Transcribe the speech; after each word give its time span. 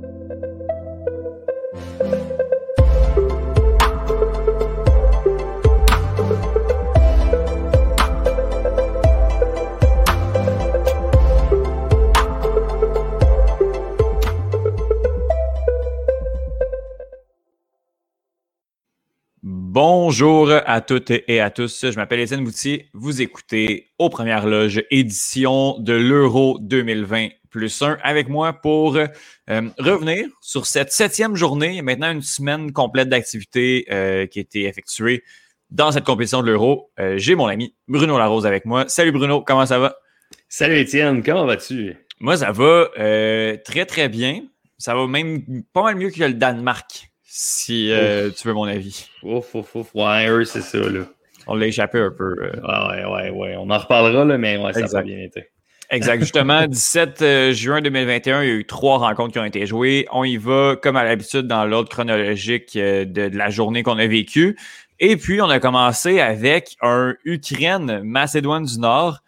thank 0.00 0.42
you 0.42 0.57
Bonjour 20.20 20.50
à 20.66 20.80
toutes 20.80 21.12
et 21.28 21.38
à 21.38 21.48
tous. 21.48 21.88
Je 21.88 21.94
m'appelle 21.94 22.18
Étienne 22.18 22.42
Boutier. 22.42 22.90
Vous 22.92 23.22
écoutez 23.22 23.92
aux 24.00 24.10
Premières 24.10 24.48
Loges, 24.48 24.82
édition 24.90 25.78
de 25.78 25.92
l'Euro 25.92 26.58
2020 26.60 27.28
plus 27.50 27.80
1 27.80 27.98
avec 28.02 28.28
moi 28.28 28.52
pour 28.52 28.96
euh, 28.96 29.06
revenir 29.78 30.26
sur 30.40 30.66
cette 30.66 30.90
septième 30.90 31.36
journée, 31.36 31.82
maintenant 31.82 32.10
une 32.10 32.22
semaine 32.22 32.72
complète 32.72 33.08
d'activités 33.08 33.86
euh, 33.92 34.26
qui 34.26 34.40
a 34.40 34.42
été 34.42 34.64
effectuée 34.64 35.22
dans 35.70 35.92
cette 35.92 36.02
compétition 36.02 36.42
de 36.42 36.50
l'Euro. 36.50 36.90
Euh, 36.98 37.16
j'ai 37.16 37.36
mon 37.36 37.46
ami 37.46 37.76
Bruno 37.86 38.18
Larose 38.18 38.44
avec 38.44 38.64
moi. 38.64 38.88
Salut 38.88 39.12
Bruno, 39.12 39.42
comment 39.42 39.66
ça 39.66 39.78
va? 39.78 39.98
Salut 40.48 40.80
Étienne, 40.80 41.22
comment 41.22 41.46
vas-tu? 41.46 41.94
Moi, 42.18 42.38
ça 42.38 42.50
va 42.50 42.88
très 43.64 43.86
très 43.86 44.08
bien. 44.08 44.42
Ça 44.78 44.96
va 44.96 45.06
même 45.06 45.62
pas 45.72 45.84
mal 45.84 45.94
mieux 45.94 46.10
que 46.10 46.18
le 46.24 46.34
Danemark 46.34 47.07
si 47.30 47.92
euh, 47.92 48.30
tu 48.30 48.48
veux 48.48 48.54
mon 48.54 48.64
avis. 48.64 49.06
Ouf, 49.22 49.54
ouf, 49.54 49.76
ouf. 49.76 49.94
Ouais, 49.94 50.28
eux, 50.28 50.44
c'est 50.46 50.62
ça, 50.62 50.78
là. 50.78 51.00
On 51.46 51.54
l'a 51.54 51.66
échappé 51.66 51.98
un 51.98 52.10
peu. 52.10 52.34
Euh. 52.40 52.88
ouais, 52.88 53.04
ouais, 53.04 53.30
ouais. 53.30 53.56
On 53.58 53.68
en 53.68 53.78
reparlera, 53.78 54.24
là, 54.24 54.38
mais 54.38 54.56
ouais, 54.56 54.72
ça 54.72 54.98
a 54.98 55.02
bien 55.02 55.18
été. 55.18 55.50
Exact. 55.90 56.20
Justement, 56.20 56.66
17 56.68 57.22
euh, 57.22 57.52
juin 57.52 57.82
2021, 57.82 58.42
il 58.42 58.48
y 58.48 58.50
a 58.50 58.54
eu 58.54 58.64
trois 58.64 58.96
rencontres 58.96 59.34
qui 59.34 59.38
ont 59.38 59.44
été 59.44 59.66
jouées. 59.66 60.06
On 60.10 60.24
y 60.24 60.38
va, 60.38 60.76
comme 60.82 60.96
à 60.96 61.04
l'habitude, 61.04 61.46
dans 61.46 61.66
l'ordre 61.66 61.90
chronologique 61.90 62.72
de, 62.74 63.04
de, 63.04 63.36
la 63.36 63.50
journée 63.50 63.82
qu'on 63.82 63.98
a 63.98 64.06
vécue. 64.06 64.56
Et 64.98 65.18
puis, 65.18 65.42
on 65.42 65.50
a 65.50 65.60
commencé 65.60 66.20
avec 66.20 66.76
un 66.80 67.14
Ukraine-Macédoine 67.24 68.64
du 68.64 68.78
Nord. 68.78 69.22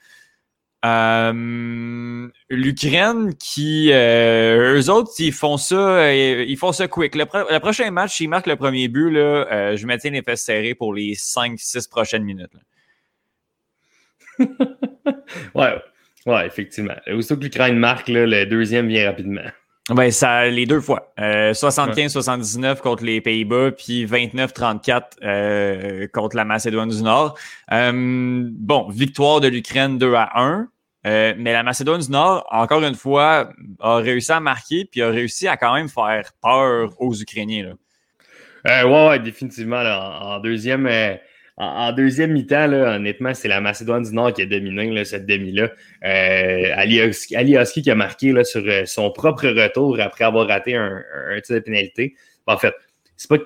Euh, 0.84 2.28
L'Ukraine 2.48 3.34
qui, 3.34 3.90
euh, 3.92 4.78
eux 4.78 4.90
autres, 4.90 5.12
ils 5.18 5.32
font 5.32 5.58
ça, 5.58 5.76
euh, 5.76 6.44
ils 6.46 6.56
font 6.56 6.72
ça 6.72 6.88
quick. 6.88 7.14
Le, 7.14 7.58
prochain 7.58 7.90
match, 7.90 8.16
s'ils 8.16 8.28
marquent 8.28 8.46
le 8.46 8.56
premier 8.56 8.88
but, 8.88 9.10
là, 9.10 9.76
je 9.76 9.86
maintiens 9.86 10.10
les 10.10 10.22
fesses 10.22 10.44
serrées 10.44 10.74
pour 10.74 10.94
les 10.94 11.14
5-6 11.14 11.88
prochaines 11.88 12.24
minutes. 12.24 12.52
ouais, 15.54 15.74
ouais, 16.26 16.46
effectivement. 16.46 16.96
Aussitôt 17.12 17.36
que 17.36 17.44
l'Ukraine 17.44 17.76
marque, 17.76 18.08
le 18.08 18.44
deuxième 18.46 18.88
vient 18.88 19.06
rapidement. 19.06 19.50
Ben, 19.90 20.10
ça, 20.10 20.46
les 20.46 20.66
deux 20.66 20.80
fois. 20.80 21.12
75-79 21.18 22.80
contre 22.80 23.04
les 23.04 23.20
Pays-Bas, 23.20 23.72
puis 23.72 24.06
29-34 24.06 26.10
contre 26.12 26.36
la 26.36 26.44
Macédoine 26.44 26.88
du 26.88 27.02
Nord. 27.02 27.36
bon, 27.70 28.88
victoire 28.88 29.40
de 29.40 29.48
l'Ukraine 29.48 29.98
2 29.98 30.14
à 30.14 30.40
1. 30.40 30.68
Euh, 31.06 31.34
mais 31.38 31.52
la 31.52 31.62
Macédoine 31.62 32.00
du 32.00 32.10
Nord, 32.10 32.46
encore 32.50 32.82
une 32.82 32.94
fois, 32.94 33.50
a 33.80 33.96
réussi 33.96 34.32
à 34.32 34.40
marquer 34.40 34.84
puis 34.84 35.00
a 35.00 35.08
réussi 35.08 35.48
à 35.48 35.56
quand 35.56 35.74
même 35.74 35.88
faire 35.88 36.30
peur 36.42 36.90
aux 37.00 37.14
Ukrainiens. 37.14 37.64
Là. 37.64 38.84
Euh, 38.84 39.08
ouais, 39.08 39.18
définitivement. 39.18 39.80
en, 39.80 40.38
deuxième, 40.40 40.86
euh, 40.86 41.14
en, 41.62 41.92
deuxième 41.92 42.32
mi-temps, 42.32 42.72
honnêtement, 42.72 43.34
c'est 43.34 43.48
la 43.48 43.60
Macédoine 43.60 44.02
du 44.02 44.12
Nord 44.12 44.32
qui 44.32 44.42
a 44.42 44.46
dominé 44.46 45.04
cette 45.04 45.26
demi-là. 45.26 45.70
Euh, 46.04 46.72
Alioski 46.74 47.82
qui 47.82 47.90
a 47.90 47.94
marqué 47.94 48.32
là, 48.32 48.44
sur 48.44 48.62
son 48.86 49.10
propre 49.10 49.48
retour 49.48 50.00
après 50.00 50.24
avoir 50.24 50.48
raté 50.48 50.74
un, 50.74 51.02
un 51.28 51.40
tir 51.40 51.56
de 51.56 51.60
pénalité. 51.60 52.14
En 52.46 52.56
fait, 52.56 52.74
c'est 53.16 53.28
pas 53.28 53.38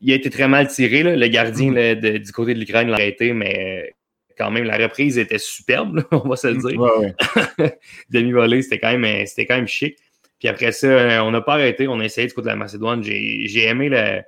il 0.00 0.12
a 0.12 0.16
été 0.16 0.30
très 0.30 0.48
mal 0.48 0.68
tiré. 0.68 1.02
Le 1.02 1.28
gardien 1.28 1.72
mm-hmm. 1.72 2.18
du 2.18 2.32
côté 2.32 2.54
de 2.54 2.60
l'Ukraine 2.60 2.88
l'a 2.88 2.94
arrêté, 2.94 3.32
mais 3.32 3.94
quand 4.36 4.50
même, 4.50 4.64
la 4.64 4.76
reprise 4.76 5.18
était 5.18 5.38
superbe, 5.38 6.04
on 6.10 6.28
va 6.28 6.36
se 6.36 6.48
le 6.48 6.56
dire. 6.56 7.70
Demi-volée, 8.10 8.62
c'était 8.62 8.78
quand, 8.78 8.96
même, 8.96 9.26
c'était 9.26 9.46
quand 9.46 9.56
même 9.56 9.68
chic. 9.68 9.96
Puis 10.38 10.48
après 10.48 10.72
ça, 10.72 11.24
on 11.24 11.30
n'a 11.30 11.40
pas 11.40 11.54
arrêté, 11.54 11.88
on 11.88 11.98
a 12.00 12.04
essayé 12.04 12.26
du 12.26 12.34
côté 12.34 12.46
de 12.46 12.50
la 12.50 12.56
Macédoine. 12.56 13.02
J'ai 13.02 13.64
aimé 13.64 13.88
le, 13.88 14.20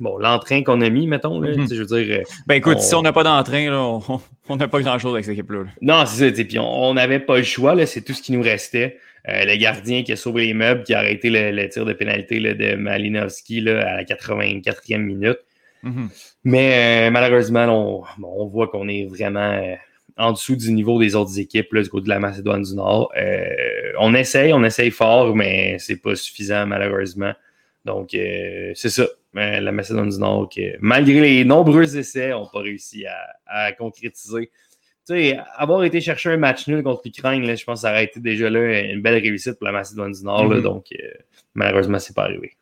bon, 0.00 0.18
l'entrain 0.18 0.62
qu'on 0.62 0.80
a 0.80 0.90
mis, 0.90 1.06
mettons. 1.06 1.40
Là, 1.40 1.52
mm-hmm. 1.52 1.74
je 1.74 1.82
veux 1.82 2.04
dire, 2.04 2.24
ben 2.46 2.54
écoute, 2.56 2.80
si 2.80 2.94
on 2.94 3.02
n'a 3.02 3.12
pas 3.12 3.24
d'entrain, 3.24 3.68
on 4.48 4.56
n'a 4.56 4.68
pas 4.68 4.80
grand-chose 4.80 5.12
avec 5.12 5.24
cette 5.24 5.34
équipe-là. 5.34 5.64
Non, 5.82 6.04
c'est 6.06 6.34
ça. 6.34 6.44
Puis 6.44 6.58
on 6.58 6.94
n'avait 6.94 7.20
pas 7.20 7.38
le 7.38 7.44
choix, 7.44 7.86
c'est 7.86 8.02
tout 8.02 8.12
ce 8.12 8.22
qui 8.22 8.32
nous 8.32 8.42
restait. 8.42 8.98
Euh, 9.28 9.44
le 9.44 9.56
gardien 9.56 10.04
qui 10.04 10.12
a 10.12 10.16
sauvé 10.16 10.46
les 10.46 10.54
meubles, 10.54 10.84
qui 10.84 10.94
a 10.94 10.98
arrêté 10.98 11.28
le, 11.30 11.68
tir 11.68 11.84
de 11.84 11.92
pénalité 11.92 12.40
de 12.40 12.76
Malinowski 12.76 13.68
à 13.68 13.96
la 13.96 14.04
84e 14.04 14.98
minute. 14.98 15.38
Mm-hmm. 15.84 16.34
Mais 16.44 17.08
euh, 17.08 17.10
malheureusement, 17.10 18.06
on, 18.18 18.46
voit 18.46 18.68
qu'on 18.68 18.88
est 18.88 19.04
vraiment 19.04 19.52
euh, 19.52 19.74
en 20.16 20.32
dessous 20.32 20.56
du 20.56 20.72
niveau 20.72 20.98
des 20.98 21.14
autres 21.14 21.38
équipes 21.38 21.76
du 21.76 21.88
côté 21.88 22.04
de 22.04 22.08
la 22.08 22.20
Macédoine 22.20 22.62
du 22.62 22.74
Nord. 22.74 23.12
Euh, 23.16 23.92
on 23.98 24.14
essaye, 24.14 24.52
on 24.52 24.64
essaye 24.64 24.90
fort, 24.90 25.34
mais 25.34 25.76
c'est 25.78 26.00
pas 26.00 26.16
suffisant 26.16 26.66
malheureusement. 26.66 27.32
Donc, 27.84 28.10
c'est 28.10 28.90
ça. 28.90 29.06
La 29.34 29.72
Macédoine 29.72 30.08
du 30.08 30.18
Nord, 30.18 30.48
malgré 30.80 31.20
les 31.20 31.44
nombreux 31.44 31.96
essais, 31.96 32.30
n'ont 32.30 32.46
pas 32.46 32.60
réussi 32.60 33.04
à, 33.46 33.72
concrétiser. 33.72 34.50
Tu 35.06 35.14
sais, 35.14 35.38
avoir 35.56 35.84
été 35.84 36.00
chercher 36.00 36.30
un 36.30 36.36
match 36.36 36.66
nul 36.68 36.82
contre 36.82 37.02
l'Ukraine, 37.04 37.42
je 37.44 37.64
pense 37.64 37.80
que 37.80 37.82
ça 37.82 37.90
aurait 37.90 38.04
été 38.04 38.20
déjà 38.20 38.50
là 38.50 38.80
une 38.80 39.00
belle 39.00 39.22
réussite 39.22 39.54
pour 39.54 39.66
la 39.66 39.72
Macédoine 39.72 40.12
du 40.12 40.22
Nord. 40.22 40.48
Mm-hmm. 40.48 40.62
donc, 40.62 40.86
malheureusement, 41.54 41.98
c'est 41.98 42.14
pas 42.14 42.24
arrivé. 42.24 42.56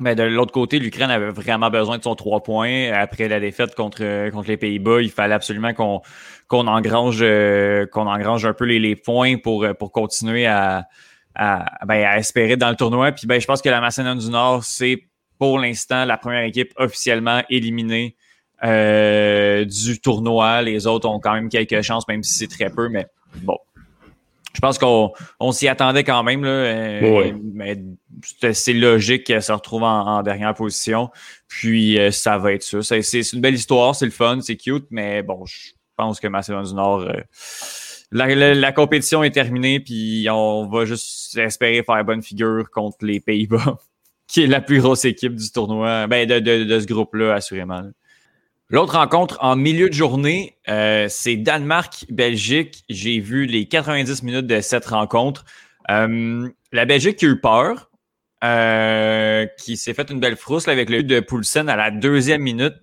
Mais 0.00 0.14
de 0.14 0.22
l'autre 0.22 0.52
côté, 0.52 0.78
l'Ukraine 0.78 1.10
avait 1.10 1.30
vraiment 1.30 1.70
besoin 1.70 1.98
de 1.98 2.04
son 2.04 2.14
trois 2.14 2.40
points. 2.40 2.92
Après 2.92 3.26
la 3.26 3.40
défaite 3.40 3.74
contre, 3.74 4.30
contre 4.30 4.48
les 4.48 4.56
Pays-Bas, 4.56 5.02
il 5.02 5.10
fallait 5.10 5.34
absolument 5.34 5.74
qu'on 5.74 6.66
engrange 6.68 7.18
euh, 7.20 7.84
qu'on 7.86 8.06
engrange 8.06 8.44
un 8.46 8.52
peu 8.52 8.64
les, 8.64 8.78
les, 8.78 8.94
points 8.94 9.38
pour, 9.38 9.66
pour 9.76 9.90
continuer 9.90 10.46
à, 10.46 10.86
à, 11.34 11.84
ben, 11.84 12.04
à 12.04 12.18
espérer 12.18 12.56
dans 12.56 12.70
le 12.70 12.76
tournoi. 12.76 13.10
Puis 13.12 13.26
ben, 13.26 13.40
je 13.40 13.46
pense 13.46 13.60
que 13.60 13.68
la 13.68 13.80
Macédoine 13.80 14.18
du 14.18 14.30
Nord, 14.30 14.62
c'est 14.62 15.02
pour 15.38 15.58
l'instant 15.58 16.04
la 16.04 16.16
première 16.16 16.44
équipe 16.44 16.72
officiellement 16.76 17.42
éliminée 17.50 18.16
euh, 18.64 19.64
du 19.64 20.00
tournoi. 20.00 20.62
Les 20.62 20.86
autres 20.86 21.08
ont 21.08 21.20
quand 21.20 21.34
même 21.34 21.48
quelques 21.48 21.82
chances, 21.82 22.06
même 22.08 22.22
si 22.22 22.34
c'est 22.34 22.48
très 22.48 22.70
peu, 22.70 22.88
mais 22.88 23.06
bon, 23.42 23.58
je 24.58 24.60
pense 24.60 24.78
qu'on 24.78 25.12
on, 25.38 25.52
s'y 25.52 25.68
attendait 25.68 26.02
quand 26.02 26.24
même. 26.24 26.42
Là, 26.42 26.50
euh, 26.50 27.32
Mais 27.54 27.78
c'est 28.52 28.72
logique 28.72 29.24
qu'elle 29.24 29.42
se 29.42 29.52
retrouve 29.52 29.84
en, 29.84 30.22
dernière 30.22 30.52
position. 30.54 31.10
Puis 31.46 31.98
euh, 31.98 32.10
ça 32.10 32.38
va 32.38 32.52
être 32.52 32.64
ça. 32.64 32.82
C'est 32.82 33.32
une 33.32 33.40
belle 33.40 33.54
histoire, 33.54 33.94
c'est 33.94 34.04
le 34.04 34.10
fun, 34.10 34.40
c'est 34.40 34.56
cute, 34.56 34.86
mais 34.90 35.22
bon, 35.22 35.44
je 35.46 35.70
pense 35.96 36.18
que 36.18 36.26
Macédoine 36.26 36.64
du 36.64 36.74
Nord. 36.74 37.02
Euh, 37.02 37.12
la, 38.10 38.72
compétition 38.72 39.22
est 39.22 39.30
terminée, 39.30 39.80
puis 39.80 40.26
on 40.30 40.66
va 40.66 40.86
juste 40.86 41.36
espérer 41.36 41.84
faire 41.84 42.04
bonne 42.04 42.22
figure 42.22 42.68
contre 42.70 43.04
les 43.04 43.20
Pays-Bas, 43.20 43.78
qui 44.28 44.44
est 44.44 44.46
la 44.46 44.60
plus 44.60 44.80
grosse 44.80 45.04
équipe 45.04 45.34
du 45.34 45.50
tournoi, 45.50 46.06
ben 46.06 46.28
de, 46.28 46.38
de 46.38 46.80
ce 46.80 46.86
groupe-là, 46.86 47.34
assurément. 47.34 47.82
L'autre 48.70 48.98
rencontre 48.98 49.38
en 49.40 49.56
milieu 49.56 49.88
de 49.88 49.94
journée, 49.94 50.58
euh, 50.68 51.06
c'est 51.08 51.36
Danemark-Belgique. 51.36 52.84
J'ai 52.90 53.18
vu 53.18 53.46
les 53.46 53.66
90 53.66 54.22
minutes 54.22 54.46
de 54.46 54.60
cette 54.60 54.84
rencontre. 54.84 55.46
Euh, 55.90 56.46
la 56.72 56.84
Belgique 56.84 57.16
qui 57.16 57.24
a 57.24 57.28
eu 57.30 57.40
peur, 57.40 57.90
euh, 58.44 59.46
qui 59.58 59.78
s'est 59.78 59.94
fait 59.94 60.10
une 60.10 60.20
belle 60.20 60.36
frousse 60.36 60.68
avec 60.68 60.90
le 60.90 60.98
but 60.98 61.06
de 61.06 61.20
Poulsen 61.20 61.70
à 61.70 61.76
la 61.76 61.90
deuxième 61.90 62.42
minute 62.42 62.74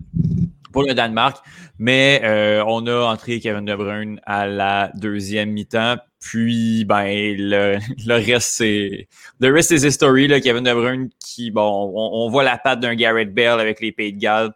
pour 0.72 0.82
le 0.82 0.92
Danemark. 0.92 1.36
Mais 1.78 2.20
on 2.66 2.84
a 2.88 3.04
entré 3.04 3.38
Kevin 3.38 3.64
De 3.64 3.76
Bruyne 3.76 4.20
à 4.26 4.48
la 4.48 4.90
deuxième 4.96 5.50
mi-temps. 5.52 5.98
Puis, 6.28 6.84
ben, 6.84 7.36
le, 7.36 7.78
le 8.06 8.14
reste, 8.14 8.50
c'est. 8.52 9.08
Le 9.40 9.52
reste, 9.52 9.76
c'est 9.76 9.86
history, 9.86 10.28
là. 10.28 10.40
Kevin 10.40 10.64
De 10.64 10.72
Bruyne 10.72 11.10
qui, 11.20 11.50
bon, 11.50 11.92
on, 11.94 12.24
on 12.24 12.28
voit 12.28 12.42
la 12.42 12.58
patte 12.58 12.80
d'un 12.80 12.94
Garrett 12.94 13.32
Bell 13.32 13.60
avec 13.60 13.80
les 13.80 13.92
Pays 13.92 14.12
de 14.12 14.18
Galles 14.18 14.52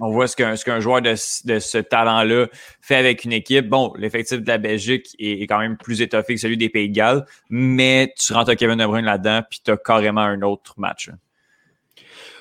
on 0.00 0.10
voit 0.10 0.26
ce 0.26 0.36
qu'un 0.36 0.80
joueur 0.80 1.02
de, 1.02 1.14
ce 1.14 1.78
talent-là 1.78 2.46
fait 2.80 2.96
avec 2.96 3.24
une 3.24 3.32
équipe. 3.32 3.68
Bon, 3.68 3.92
l'effectif 3.98 4.40
de 4.40 4.48
la 4.48 4.58
Belgique 4.58 5.14
est, 5.18 5.46
quand 5.46 5.58
même 5.58 5.76
plus 5.76 6.00
étoffé 6.00 6.34
que 6.34 6.40
celui 6.40 6.56
des 6.56 6.68
Pays 6.68 6.88
de 6.88 6.94
Galles, 6.94 7.26
mais 7.50 8.12
tu 8.18 8.32
rentres 8.32 8.56
Kevin 8.56 8.78
De 8.78 8.86
Bruyne 8.86 9.04
là-dedans, 9.04 9.42
puis 9.48 9.60
tu 9.62 9.70
as 9.70 9.76
carrément 9.76 10.22
un 10.22 10.40
autre 10.42 10.74
match. 10.78 11.10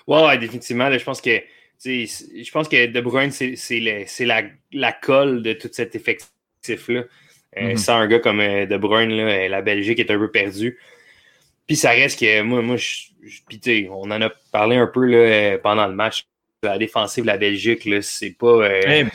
Ouais, 0.07 0.37
définitivement. 0.37 0.91
je 0.91 1.03
pense 1.03 1.21
que 1.21 1.41
je 1.83 2.51
pense 2.51 2.69
que 2.69 2.87
De 2.87 3.01
Bruyne, 3.01 3.31
c'est 3.31 3.79
la, 4.21 4.41
la, 4.71 4.91
colle 4.93 5.43
de 5.43 5.53
tout 5.53 5.69
cet 5.71 5.95
effectif-là. 5.95 7.03
Euh, 7.61 7.73
mm-hmm. 7.73 7.77
Sans 7.77 7.97
un 7.97 8.07
gars 8.07 8.19
comme 8.19 8.39
euh, 8.39 8.65
De 8.65 8.77
Bruyne, 8.77 9.11
là, 9.11 9.47
la 9.47 9.61
Belgique 9.61 9.99
est 9.99 10.11
un 10.11 10.17
peu 10.17 10.31
perdue. 10.31 10.77
Puis 11.65 11.75
ça 11.75 11.91
reste 11.91 12.19
que 12.19 12.41
moi, 12.41 12.61
moi 12.61 12.77
je, 12.77 13.87
on 13.89 14.09
en 14.11 14.21
a 14.21 14.29
parlé 14.51 14.77
un 14.77 14.87
peu 14.87 15.05
là, 15.05 15.57
pendant 15.57 15.87
le 15.87 15.93
match 15.93 16.25
la 16.63 16.77
défensive 16.77 17.23
de 17.23 17.27
la 17.27 17.37
Belgique, 17.37 17.87
c'est 18.01 18.31
pas. 18.31 18.47
Euh, 18.47 19.05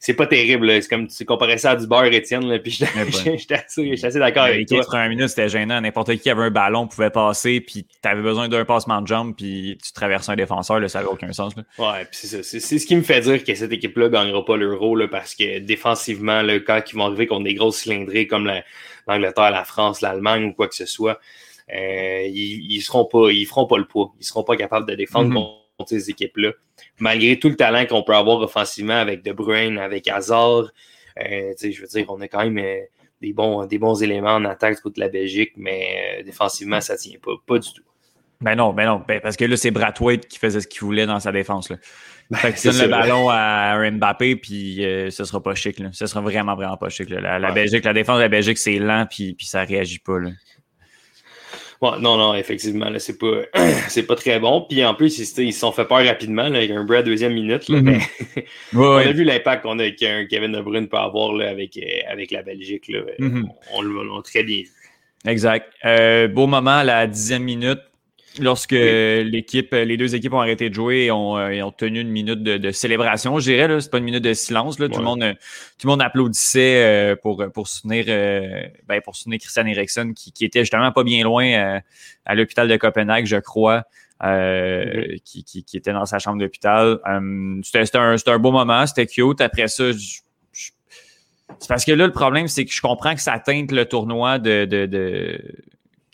c'est 0.00 0.14
pas 0.14 0.26
terrible. 0.26 0.70
C'est 0.82 0.88
comme 0.88 1.06
tu 1.08 1.24
comparais 1.24 1.58
ça 1.58 1.72
à 1.72 1.76
du 1.76 1.86
beurre, 1.86 2.04
Étienne, 2.04 2.58
puis 2.58 2.70
j'étais 3.38 3.54
assez, 3.54 4.18
d'accord 4.18 4.44
avec 4.44 4.68
toi. 4.68 4.78
Les 4.78 4.84
premières 4.84 5.08
minutes, 5.08 5.28
c'était 5.28 5.48
gênant. 5.48 5.80
N'importe 5.80 6.16
qui 6.16 6.30
avait 6.30 6.44
un 6.44 6.50
ballon 6.50 6.86
pouvait 6.86 7.10
passer, 7.10 7.60
puis 7.60 7.84
tu 7.84 8.08
avais 8.08 8.22
besoin 8.22 8.48
d'un 8.48 8.64
passement 8.64 9.02
de 9.02 9.06
jambe, 9.06 9.34
puis 9.36 9.78
tu 9.84 9.92
traversais 9.92 10.32
un 10.32 10.36
défenseur, 10.36 10.80
là, 10.80 10.88
ça 10.88 11.00
n'avait 11.00 11.10
aucun 11.10 11.32
sens. 11.32 11.54
Là. 11.56 11.62
Ouais, 11.78 12.04
puis 12.04 12.18
c'est 12.20 12.42
ça. 12.42 12.42
C'est 12.42 12.78
ce 12.78 12.86
qui 12.86 12.96
me 12.96 13.02
fait 13.02 13.20
dire 13.20 13.42
que 13.42 13.54
cette 13.54 13.72
équipe-là 13.72 14.08
gagnera 14.08 14.44
pas 14.44 14.56
l'euro, 14.56 14.96
parce 15.10 15.34
que 15.34 15.58
défensivement, 15.58 16.42
le 16.42 16.60
quand 16.60 16.80
ils 16.90 16.96
vont 16.96 17.06
arriver 17.06 17.26
contre 17.26 17.44
des 17.44 17.54
grosses 17.54 17.78
cylindrées 17.78 18.26
comme 18.26 18.50
l'Angleterre, 19.06 19.50
la, 19.50 19.64
France, 19.64 20.00
l'Allemagne 20.00 20.46
ou 20.46 20.52
quoi 20.52 20.68
que 20.68 20.74
ce 20.74 20.86
soit, 20.86 21.18
euh, 21.74 22.22
ils, 22.26 22.76
ne 22.76 22.82
seront 22.82 23.04
pas, 23.04 23.30
ils 23.30 23.46
feront 23.46 23.66
pas 23.66 23.78
le 23.78 23.86
poids. 23.86 24.12
Ils 24.20 24.24
seront 24.24 24.44
pas 24.44 24.56
capables 24.56 24.88
de 24.88 24.94
défendre 24.94 25.30
mm-hmm. 25.30 25.34
contre 25.34 25.65
ces 25.86 26.10
équipes-là 26.10 26.52
malgré 26.98 27.38
tout 27.38 27.48
le 27.48 27.56
talent 27.56 27.86
qu'on 27.86 28.02
peut 28.02 28.14
avoir 28.14 28.40
offensivement 28.40 28.98
avec 28.98 29.22
De 29.22 29.32
Bruyne, 29.32 29.78
avec 29.78 30.08
Hazard. 30.08 30.72
Euh, 31.18 31.52
je 31.60 31.80
veux 31.80 31.86
dire, 31.86 32.06
on 32.08 32.20
a 32.20 32.28
quand 32.28 32.44
même 32.44 32.58
euh, 32.58 32.80
des, 33.20 33.32
bons, 33.32 33.66
des 33.66 33.78
bons 33.78 34.02
éléments 34.02 34.34
en 34.34 34.44
attaque 34.44 34.80
contre 34.80 35.00
la 35.00 35.08
Belgique, 35.08 35.52
mais 35.56 36.18
euh, 36.18 36.22
défensivement, 36.22 36.80
ça 36.80 36.94
ne 36.94 36.98
tient 36.98 37.18
pas. 37.22 37.32
Pas 37.46 37.58
du 37.58 37.72
tout. 37.72 37.82
Ben 38.42 38.54
non, 38.54 38.74
ben 38.74 38.84
non. 38.84 39.02
Ben 39.08 39.18
parce 39.20 39.34
que 39.34 39.46
là, 39.46 39.56
c'est 39.56 39.70
Brathwaite 39.70 40.28
qui 40.28 40.38
faisait 40.38 40.60
ce 40.60 40.68
qu'il 40.68 40.82
voulait 40.82 41.06
dans 41.06 41.20
sa 41.20 41.32
défense. 41.32 41.70
Là. 41.70 41.76
Ben, 42.28 42.38
fait 42.38 42.52
que 42.52 42.68
donne 42.68 42.82
le 42.82 42.88
ballon 42.88 43.30
à 43.30 43.90
Mbappé, 43.90 44.36
puis 44.36 44.80
ce 44.82 45.24
sera 45.24 45.42
pas 45.42 45.54
chic. 45.54 45.78
Là. 45.78 45.88
Ce 45.92 46.06
sera 46.06 46.20
vraiment, 46.20 46.54
vraiment 46.54 46.76
pas 46.76 46.90
chic. 46.90 47.08
La, 47.08 47.38
la 47.38 47.52
Belgique, 47.52 47.84
la 47.84 47.94
défense 47.94 48.16
de 48.16 48.22
la 48.22 48.28
Belgique, 48.28 48.58
c'est 48.58 48.78
lent, 48.78 49.06
puis, 49.08 49.32
puis 49.32 49.46
ça 49.46 49.62
réagit 49.62 50.00
pas. 50.00 50.18
Là 50.18 50.30
non, 51.82 52.16
non, 52.16 52.34
effectivement, 52.34 52.90
c'est 52.98 53.18
pas, 53.18 53.42
pas 54.08 54.14
très 54.16 54.40
bon. 54.40 54.66
Puis 54.68 54.84
en 54.84 54.94
plus, 54.94 55.18
ils 55.18 55.52
se 55.52 55.58
sont 55.58 55.72
fait 55.72 55.84
peur 55.84 56.04
rapidement 56.04 56.44
avec 56.44 56.70
un 56.70 56.84
bras 56.84 56.98
à 56.98 57.02
deuxième 57.02 57.34
minute. 57.34 57.68
Mhm. 57.68 57.98
on 58.74 58.96
a 58.96 59.12
vu 59.12 59.24
l'impact 59.24 59.62
qu'on 59.62 59.78
a 59.78 59.90
qu'un 59.90 60.26
Kevin 60.26 60.52
De 60.52 60.60
Bruyne 60.60 60.88
peut 60.88 60.96
avoir 60.96 61.32
là, 61.34 61.50
avec, 61.50 61.76
euh, 61.76 61.80
avec 62.10 62.30
la 62.30 62.42
Belgique. 62.42 62.88
Là. 62.88 63.00
Mhm. 63.18 63.48
On, 63.74 63.82
l'a 63.82 64.22
très 64.22 64.42
bien 64.42 64.62
vu. 64.62 64.70
Exact. 65.26 65.72
Euh, 65.84 66.28
beau 66.28 66.46
moment 66.46 66.78
à 66.78 66.84
la 66.84 67.06
dixième 67.06 67.42
minute 67.42 67.80
lorsque 68.38 68.72
l'équipe, 68.72 69.72
les 69.72 69.96
deux 69.96 70.14
équipes 70.14 70.32
ont 70.32 70.40
arrêté 70.40 70.68
de 70.68 70.74
jouer 70.74 71.04
et 71.04 71.10
ont, 71.10 71.38
euh, 71.38 71.62
ont 71.62 71.72
tenu 71.72 72.00
une 72.00 72.10
minute 72.10 72.42
de, 72.42 72.70
célébration, 72.70 73.38
je 73.38 73.50
dirais. 73.52 73.80
C'est 73.80 73.90
pas 73.90 73.98
une 73.98 74.04
minute 74.04 74.24
de 74.24 74.34
silence. 74.34 74.78
Là. 74.78 74.88
Tout, 74.88 74.98
le 74.98 75.04
monde, 75.04 75.22
euh, 75.22 75.32
tout 75.78 75.86
le 75.86 75.90
monde 75.90 76.02
applaudissait 76.02 76.84
euh, 76.84 77.16
pour, 77.16 77.44
pour, 77.52 77.68
soutenir, 77.68 78.06
ben, 78.06 79.00
pour 79.02 79.16
soutenir 79.16 79.38
Christian 79.40 79.66
Eriksen, 79.66 80.14
qui, 80.14 80.32
qui 80.32 80.44
était 80.44 80.60
justement 80.60 80.92
pas 80.92 81.04
bien 81.04 81.24
loin 81.24 81.80
à 82.24 82.34
l'hôpital 82.34 82.68
de 82.68 82.76
Copenhague, 82.76 83.26
je 83.26 83.36
crois. 83.36 83.84
qui, 85.24 85.44
qui, 85.44 85.64
qui, 85.64 85.76
était 85.76 85.92
dans 85.92 86.06
sa 86.06 86.18
chambre 86.18 86.38
d'hôpital. 86.38 86.98
c'était 87.62 87.96
un, 87.98 88.16
un, 88.26 88.38
beau 88.38 88.52
moment, 88.52 88.86
c'était 88.86 89.06
cute. 89.06 89.40
Après 89.40 89.68
ça, 89.68 89.84
c'est 91.58 91.68
parce 91.68 91.84
que 91.84 91.92
là, 91.92 92.06
le 92.06 92.12
problème, 92.12 92.48
c'est 92.48 92.64
que 92.64 92.72
je 92.72 92.80
comprends 92.80 93.14
que 93.14 93.20
ça 93.20 93.38
teinte 93.38 93.70
le 93.70 93.84
tournoi 93.86 94.38
de, 94.38 94.64
de, 94.64 94.86
de 94.86 95.40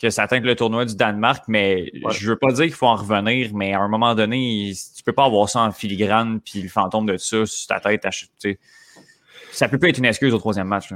que 0.03 0.11
ça 0.11 0.25
atteint 0.25 0.41
le 0.41 0.57
tournoi 0.57 0.85
du 0.85 0.97
Danemark, 0.97 1.45
mais 1.47 1.93
je 2.11 2.29
veux 2.29 2.37
pas 2.37 2.53
dire 2.53 2.65
qu'il 2.65 2.75
faut 2.75 2.89
en 2.89 2.97
revenir, 2.97 3.55
mais 3.55 3.73
à 3.73 3.81
un 3.81 3.89
moment 3.89 4.17
donné, 4.17 4.73
tu 4.97 5.03
peux 5.05 5.13
pas 5.13 5.27
avoir 5.27 5.49
ça 5.49 5.61
en 5.61 5.71
filigrane 5.71 6.41
puis 6.41 6.61
le 6.61 6.69
fantôme 6.69 7.07
de 7.07 7.17
ça 7.17 7.47
sur 7.47 7.67
ta 7.69 7.79
tête. 7.79 8.05
sais. 8.39 8.59
Ça 9.53 9.69
peut 9.69 9.79
pas 9.79 9.89
être 9.89 9.99
une 9.99 10.07
excuse 10.07 10.35
au 10.35 10.39
troisième 10.39 10.67
match. 10.67 10.91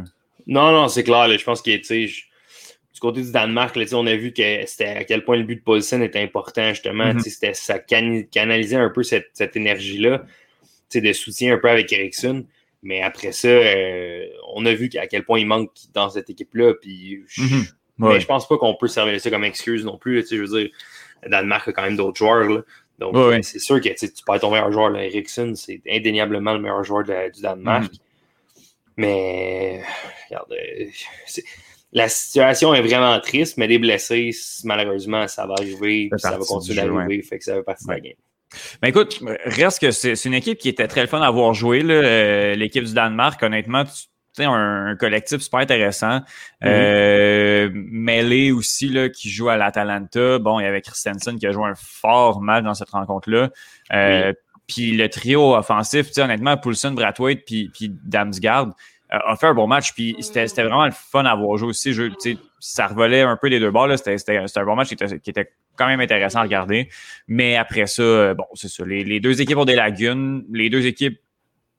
Non, 0.47 0.73
non, 0.73 0.89
c'est 0.89 1.05
clair. 1.05 1.29
je 1.39 1.45
pense 1.45 1.63
que 1.63 1.71
du 1.77 3.01
côté 3.01 3.23
du 3.23 3.31
Danemark, 3.31 3.79
on 3.93 4.07
a 4.07 4.17
vu 4.17 4.33
que 4.33 4.67
c'était 4.67 4.87
à 4.87 5.05
quel 5.05 5.25
point 5.25 5.37
le 5.37 5.45
but 5.45 5.57
de 5.57 5.61
Paulsen 5.61 6.03
était 6.03 6.23
important, 6.23 6.71
justement. 6.71 7.13
Mm-hmm. 7.13 7.21
C'était 7.21 7.55
Ça 7.55 7.79
canalisait 7.79 8.77
un 8.77 8.91
peu 8.91 9.05
cette, 9.05 9.55
énergie-là 9.55 10.25
de 10.93 11.13
soutien 11.13 11.55
un 11.55 11.59
peu 11.59 11.69
avec 11.69 11.93
Ericsson. 11.93 12.45
Mais 12.83 13.03
après 13.03 13.33
ça, 13.33 13.49
euh, 13.49 14.27
on 14.55 14.65
a 14.67 14.73
vu 14.73 14.91
à 14.99 15.07
quel 15.07 15.25
point 15.25 15.39
il 15.39 15.47
manque 15.47 15.71
dans 15.93 16.11
cette 16.11 16.31
équipe-là. 16.31 16.75
Puis 16.81 17.21
Mais 17.99 18.21
je 18.21 18.27
pense 18.27 18.47
pas 18.47 18.59
qu'on 18.59 18.75
peut 18.75 18.89
servir 18.89 19.21
ça 19.21 19.31
comme 19.31 19.45
excuse 19.45 19.85
non 19.85 19.99
plus. 19.99 20.27
je 20.29 20.37
veux 20.37 20.61
dire, 20.61 20.71
Danemark 21.27 21.69
a 21.69 21.73
quand 21.73 21.83
même 21.83 21.97
d'autres 21.97 22.19
joueurs. 22.19 22.63
Donc, 22.99 23.15
c'est 23.43 23.59
sûr 23.59 23.81
que 23.81 23.89
tu 23.89 24.07
peux 24.27 24.35
être 24.35 24.41
ton 24.41 24.51
meilleur 24.51 24.73
joueur, 24.73 24.91
là, 24.91 25.05
Ericsson, 25.05 25.53
c'est 25.55 25.81
indéniablement 25.91 26.55
le 26.55 26.61
meilleur 26.61 26.83
joueur 26.83 27.05
du 27.05 27.43
Danemark. 27.43 27.93
Mm. 27.93 27.99
Mais, 28.99 29.83
regarde, 30.31 30.53
euh, 30.53 30.87
la 31.93 32.09
situation 32.09 32.73
est 32.75 32.81
vraiment 32.81 33.19
triste, 33.21 33.59
mais 33.59 33.69
des 33.69 33.79
blessés, 33.79 34.31
malheureusement, 34.65 35.29
ça 35.29 35.47
va 35.47 35.55
arriver, 35.59 36.09
ça 36.17 36.31
va 36.31 36.39
continuer 36.39 36.77
d'arriver, 36.77 37.23
fait 37.23 37.39
que 37.39 37.45
ça 37.45 37.57
va 37.57 37.63
partir 37.63 37.89
de 37.89 37.93
la 37.93 38.01
game. 38.01 38.15
Ben 38.81 38.89
écoute, 38.89 39.21
reste 39.45 39.81
que 39.81 39.91
c'est 39.91 40.25
une 40.25 40.35
équipe 40.35 40.59
qui 40.59 40.69
était 40.69 40.87
très 40.87 41.07
fun 41.07 41.21
à 41.21 41.27
avoir 41.27 41.53
joué, 41.53 41.83
euh, 41.85 42.55
l'équipe 42.55 42.85
du 42.85 42.95
Danemark. 42.95 43.43
Honnêtement, 43.43 43.85
tu 43.85 44.05
un, 44.45 44.97
collectif 44.97 45.41
super 45.41 45.61
intéressant. 45.61 46.21
Mm 46.63 46.67
aussi, 48.53 48.89
là, 48.89 49.09
qui 49.09 49.31
joue 49.31 49.49
à 49.49 49.57
l'Atalanta. 49.57 50.39
Bon, 50.39 50.61
il 50.61 50.65
y 50.65 50.67
avait 50.67 50.83
Christensen 50.83 51.39
qui 51.39 51.47
a 51.47 51.53
joué 51.53 51.65
un 51.65 51.75
fort 51.75 52.41
match 52.41 52.65
dans 52.65 52.75
cette 52.75 52.91
rencontre-là. 52.91 53.51
Euh, 53.93 54.33
puis 54.67 54.97
le 54.97 55.09
trio 55.09 55.55
offensif, 55.55 56.09
honnêtement, 56.19 56.57
Poulsen, 56.57 56.95
Brathwaite, 56.95 57.45
puis, 57.45 57.71
puis 57.73 57.93
Damsgaard 58.05 58.69
euh, 59.13 59.19
a 59.27 59.37
fait 59.37 59.47
un 59.47 59.55
bon 59.55 59.67
match. 59.67 59.95
Puis 59.95 60.17
c'était 60.21 60.47
vraiment 60.47 60.87
le 60.87 60.93
fun 60.93 61.25
à 61.25 61.35
voir 61.35 61.57
jouer 61.57 61.69
aussi. 61.69 61.93
Je, 61.93 62.11
ça 62.59 62.89
revolait 62.89 63.23
un 63.23 63.37
peu 63.37 63.49
les 63.49 63.61
deux 63.61 63.71
bords. 63.71 63.89
C'était 63.97 64.39
un 64.39 64.65
bon 64.65 64.77
match 64.77 64.89
qui 64.89 64.95
était, 64.95 65.21
qui 65.21 65.31
était, 65.31 65.53
quand 65.77 65.87
même 65.89 66.01
intéressant 66.01 66.39
à 66.39 66.43
regarder. 66.43 66.89
Mais 67.29 67.57
après 67.57 67.87
ça, 67.87 68.33
bon, 68.33 68.47
c'est 68.55 68.69
ça. 68.69 68.83
Les, 68.87 69.05
les, 69.05 69.21
deux 69.21 69.43
équipes 69.43 69.59
ont 69.59 69.67
des 69.67 69.77
lagunes. 69.77 70.43
Les 70.51 70.71
deux 70.71 70.87
équipes, 70.87 71.21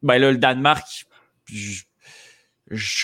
ben 0.03 0.19
là, 0.19 0.31
le 0.31 0.37
Danemark, 0.37 1.07
je 1.51 1.81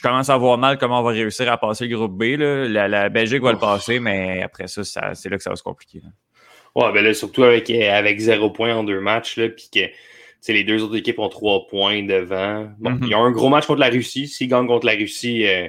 commence 0.01 0.29
à 0.29 0.37
voir 0.37 0.57
mal 0.57 0.77
comment 0.77 0.99
on 0.99 1.03
va 1.03 1.11
réussir 1.11 1.51
à 1.51 1.57
passer 1.57 1.87
le 1.87 1.95
groupe 1.95 2.17
B. 2.17 2.37
Là. 2.37 2.87
La, 2.87 3.09
Belgique 3.09 3.41
va 3.41 3.51
le 3.51 3.59
passer, 3.59 3.99
mais 3.99 4.41
après 4.43 4.67
ça, 4.67 4.83
c'est 5.13 5.29
là 5.29 5.37
que 5.37 5.43
ça 5.43 5.49
va 5.49 5.55
se 5.55 5.63
compliquer. 5.63 6.01
Ouais, 6.75 6.91
ben 6.91 7.03
là, 7.03 7.13
surtout 7.13 7.43
avec, 7.43 7.69
avec 7.69 8.19
zéro 8.19 8.49
point 8.49 8.75
en 8.75 8.83
deux 8.83 8.99
matchs, 8.99 9.37
là, 9.37 9.49
puis 9.49 9.69
que 9.71 10.51
les 10.51 10.63
deux 10.63 10.83
autres 10.83 10.97
équipes 10.97 11.19
ont 11.19 11.29
trois 11.29 11.67
points 11.67 12.03
devant. 12.03 12.67
Bon, 12.79 12.91
mm-hmm. 12.91 13.03
il 13.03 13.09
y 13.09 13.13
a 13.13 13.19
un 13.19 13.31
gros 13.31 13.49
match 13.49 13.65
contre 13.65 13.79
la 13.79 13.89
Russie. 13.89 14.27
S'ils 14.27 14.47
gagnent 14.47 14.67
contre 14.67 14.85
la 14.85 14.93
Russie, 14.93 15.47
euh, 15.47 15.67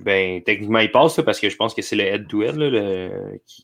ben, 0.00 0.42
techniquement, 0.42 0.78
il 0.78 0.90
passe 0.90 1.20
parce 1.24 1.38
que 1.38 1.50
je 1.50 1.56
pense 1.56 1.74
que 1.74 1.82
c'est 1.82 1.96
le 1.96 2.04
head-to-head 2.04 2.56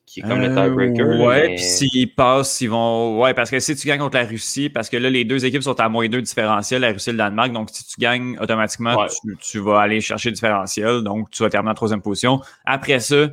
qui, 0.06 0.20
est 0.20 0.22
comme 0.22 0.40
le 0.40 0.48
euh, 0.48 0.68
tiebreaker. 0.68 1.20
ouais, 1.20 1.54
puis 1.54 1.58
s'ils 1.58 2.14
passent, 2.14 2.60
ils 2.60 2.68
vont. 2.68 3.20
Ouais, 3.20 3.32
parce 3.32 3.50
que 3.50 3.58
si 3.60 3.74
tu 3.74 3.86
gagnes 3.88 4.00
contre 4.00 4.16
la 4.16 4.24
Russie, 4.24 4.68
parce 4.68 4.90
que 4.90 4.98
là, 4.98 5.08
les 5.08 5.24
deux 5.24 5.44
équipes 5.46 5.62
sont 5.62 5.78
à 5.80 5.88
moins 5.88 6.08
deux 6.08 6.20
différentiels, 6.20 6.82
la 6.82 6.92
Russie 6.92 7.10
et 7.10 7.12
le 7.12 7.18
Danemark. 7.18 7.52
Donc, 7.52 7.70
si 7.72 7.86
tu 7.86 7.94
gagnes, 7.98 8.38
automatiquement, 8.38 9.06
tu, 9.40 9.58
vas 9.60 9.80
aller 9.80 10.00
chercher 10.00 10.28
le 10.28 10.34
différentiel. 10.34 11.02
Donc, 11.02 11.30
tu 11.30 11.42
vas 11.42 11.48
terminer 11.48 11.70
en 11.70 11.74
troisième 11.74 12.02
position. 12.02 12.40
Après 12.66 13.00
ça, 13.00 13.28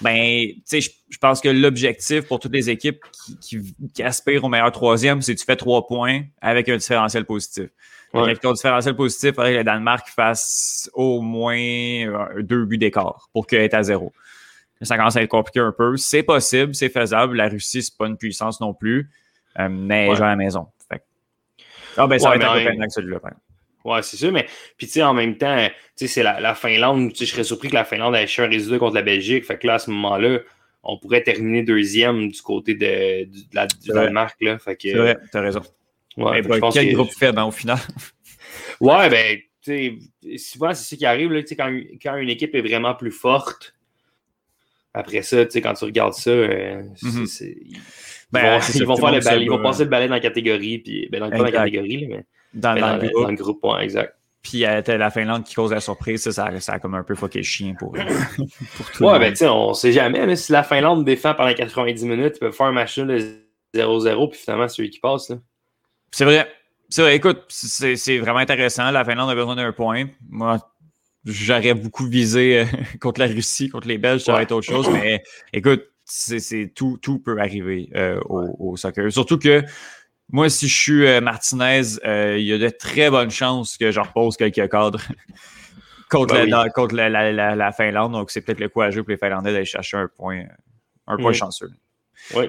ben, 0.00 0.48
tu 0.48 0.62
sais, 0.64 0.80
je, 0.80 1.18
pense 1.18 1.40
que 1.40 1.48
l'objectif 1.48 2.22
pour 2.22 2.38
toutes 2.38 2.54
les 2.54 2.70
équipes 2.70 3.04
qui, 3.40 3.74
qui 3.92 4.02
aspirent 4.02 4.44
au 4.44 4.48
meilleur 4.48 4.72
troisième, 4.72 5.20
c'est 5.20 5.34
que 5.34 5.40
tu 5.40 5.44
fais 5.44 5.56
trois 5.56 5.86
points 5.86 6.22
avec 6.40 6.68
un 6.68 6.76
différentiel 6.76 7.26
positif. 7.26 7.68
Avec 8.14 8.40
ton 8.40 8.52
différentiel 8.52 8.96
positif, 8.96 9.30
il 9.30 9.34
faudrait 9.34 9.52
que 9.52 9.58
le 9.58 9.64
Danemark 9.64 10.08
fasse 10.08 10.90
au 10.94 11.20
moins 11.20 11.58
euh, 11.58 12.42
deux 12.42 12.64
buts 12.64 12.78
d'écart 12.78 13.28
pour 13.32 13.46
qu'il 13.46 13.58
ait 13.58 13.74
à 13.74 13.82
zéro. 13.82 14.12
Ça 14.80 14.96
commence 14.96 15.16
à 15.16 15.22
être 15.22 15.28
compliqué 15.28 15.60
un 15.60 15.72
peu. 15.72 15.96
C'est 15.96 16.22
possible, 16.22 16.74
c'est 16.74 16.88
faisable. 16.88 17.36
La 17.36 17.48
Russie, 17.48 17.82
c'est 17.82 17.96
pas 17.96 18.06
une 18.06 18.16
puissance 18.16 18.60
non 18.60 18.72
plus, 18.72 19.10
euh, 19.58 19.68
mais 19.68 20.08
ouais. 20.08 20.16
à 20.22 20.26
la 20.26 20.36
maison. 20.36 20.68
Ah 21.98 22.06
ben 22.06 22.18
ça 22.18 22.28
va 22.28 22.36
être 22.36 22.44
un 22.44 22.62
peu 22.62 22.68
avec 22.68 22.92
celui-là. 22.92 23.18
Ouais, 23.84 24.02
c'est 24.02 24.16
sûr, 24.16 24.30
mais 24.30 24.46
puis 24.76 24.86
tu 24.86 24.94
sais, 24.94 25.02
en 25.02 25.14
même 25.14 25.36
temps, 25.36 25.66
tu 25.66 25.72
sais, 25.96 26.06
c'est 26.06 26.22
la, 26.22 26.40
la, 26.40 26.54
Finlande, 26.54 27.12
je 27.18 27.24
serais 27.24 27.42
surpris 27.42 27.68
que 27.68 27.74
la 27.74 27.84
Finlande 27.84 28.14
ait 28.14 28.26
un 28.38 28.46
résultat 28.46 28.78
contre 28.78 28.94
la 28.94 29.02
Belgique. 29.02 29.44
Fait 29.44 29.58
que 29.58 29.66
là, 29.66 29.74
à 29.74 29.78
ce 29.78 29.90
moment-là, 29.90 30.40
on 30.82 30.98
pourrait 30.98 31.22
terminer 31.22 31.62
deuxième 31.62 32.28
du 32.28 32.40
côté 32.40 32.74
de, 32.74 33.28
la, 33.52 33.66
du 33.66 33.88
Danemark. 33.88 34.36
Là. 34.40 34.58
Fait 34.58 34.76
que, 34.76 34.90
c'est 34.90 34.94
vrai, 34.94 35.18
t'as 35.32 35.40
raison. 35.40 35.62
Ouais, 36.18 36.42
ben, 36.42 36.60
quel 36.72 36.92
groupe 36.92 37.10
faible, 37.10 37.38
hein, 37.38 37.44
au 37.44 37.50
final? 37.50 37.78
ouais, 38.80 39.08
ben, 39.08 39.38
tu 39.62 40.00
sais, 40.22 40.38
souvent, 40.38 40.74
c'est 40.74 40.84
ça 40.84 40.96
qui 40.96 41.06
arrive, 41.06 41.32
là, 41.32 41.42
quand, 41.42 41.80
quand 42.02 42.16
une 42.16 42.28
équipe 42.28 42.54
est 42.54 42.60
vraiment 42.60 42.94
plus 42.94 43.12
forte, 43.12 43.74
après 44.92 45.22
ça, 45.22 45.44
tu 45.44 45.52
sais, 45.52 45.60
quand 45.60 45.74
tu 45.74 45.84
regardes 45.84 46.14
ça, 46.14 46.30
euh, 46.30 46.82
mhm. 47.02 47.26
ils, 47.40 47.78
ben, 48.32 48.58
vont, 48.58 48.66
ils 48.74 48.84
vont 48.84 48.96
faire 48.96 49.12
le 49.12 49.20
balai, 49.20 49.44
ils 49.44 49.50
vont 49.50 49.62
passer 49.62 49.84
le 49.84 49.90
balai 49.90 50.08
dans 50.08 50.14
la 50.14 50.20
catégorie, 50.20 50.78
puis, 50.78 51.08
ben, 51.10 51.20
dans, 51.20 51.30
pas 51.30 51.38
dans 51.38 51.44
la 51.44 51.52
catégorie, 51.52 52.08
mais, 52.08 52.24
dans, 52.52 52.74
mais 52.74 52.80
dans, 52.80 52.96
le, 52.96 53.08
groupe. 53.08 53.22
dans, 53.22 53.30
le 53.30 53.36
groupe. 53.36 53.64
Ouais, 53.64 53.84
exact. 53.84 54.14
Puis 54.42 54.64
euh, 54.64 54.80
la 54.86 55.10
Finlande 55.10 55.44
qui 55.44 55.54
cause 55.54 55.72
la 55.72 55.80
surprise, 55.80 56.22
ça, 56.22 56.32
ça, 56.32 56.60
ça 56.60 56.72
a 56.74 56.78
comme 56.78 56.94
un 56.94 57.02
peu 57.02 57.14
fucké 57.14 57.40
le 57.40 57.44
chien 57.44 57.74
pour, 57.78 57.92
pour 58.76 58.90
tout 58.90 59.04
Ouais, 59.04 59.18
ben 59.18 59.30
tu 59.30 59.38
sais, 59.38 59.48
on 59.48 59.74
sait 59.74 59.92
jamais. 59.92 60.24
Mais 60.26 60.36
si 60.36 60.52
la 60.52 60.62
Finlande 60.62 61.04
défend 61.04 61.34
pendant 61.34 61.52
90 61.52 62.04
minutes, 62.04 62.34
ils 62.36 62.38
peuvent 62.38 62.52
faire 62.52 62.66
un 62.66 62.72
match 62.72 62.98
de 62.98 63.18
0-0, 63.74 64.30
puis 64.30 64.38
finalement, 64.38 64.68
c'est 64.68 64.76
celui 64.76 64.90
qui 64.90 65.00
passe. 65.00 65.30
Là. 65.30 65.36
C'est 66.10 66.24
vrai. 66.24 66.50
C'est 66.88 67.02
vrai. 67.02 67.16
Écoute, 67.16 67.44
c'est 67.48 68.18
vraiment 68.18 68.38
intéressant. 68.38 68.90
La 68.90 69.04
Finlande 69.04 69.30
a 69.30 69.34
besoin 69.34 69.56
d'un 69.56 69.72
point. 69.72 70.06
Moi, 70.28 70.58
j'aurais 71.24 71.74
beaucoup 71.74 72.06
visé 72.06 72.60
euh, 72.60 72.64
contre 73.00 73.20
la 73.20 73.26
Russie, 73.26 73.68
contre 73.68 73.88
les 73.88 73.98
Belges, 73.98 74.22
ça 74.22 74.32
aurait 74.32 74.44
été 74.44 74.54
autre 74.54 74.66
chose. 74.66 74.88
Mais 74.90 75.22
écoute, 75.52 75.84
c'est 76.04 76.72
tout, 76.74 76.98
tout 77.02 77.18
peut 77.18 77.38
arriver 77.38 77.90
euh, 77.94 78.18
au, 78.24 78.76
soccer. 78.76 79.12
Surtout 79.12 79.38
que 79.38 79.62
Moi, 80.30 80.48
si 80.48 80.68
je 80.68 80.74
suis 80.74 81.20
Martinez, 81.20 81.82
il 82.04 82.44
y 82.44 82.52
a 82.52 82.58
de 82.58 82.68
très 82.70 83.10
bonnes 83.10 83.30
chances 83.30 83.76
que 83.76 83.90
je 83.90 84.00
repose 84.00 84.38
quelques 84.38 84.70
cadres 84.70 85.00
contre, 86.10 86.34
ben 86.34 86.48
la, 86.48 86.70
contre 86.70 86.94
la, 86.94 87.72
Finlande. 87.72 88.12
Donc, 88.12 88.30
c'est 88.30 88.40
peut-être 88.40 88.60
le 88.60 88.70
coup 88.70 88.80
à 88.80 88.90
jouer 88.90 89.02
pour 89.02 89.10
les 89.10 89.18
Finlandais 89.18 89.52
d'aller 89.52 89.66
chercher 89.66 89.98
un 89.98 90.08
point, 90.08 90.44
un 91.06 91.16
point 91.18 91.32
chanceux. 91.34 91.70
Oui. 92.34 92.46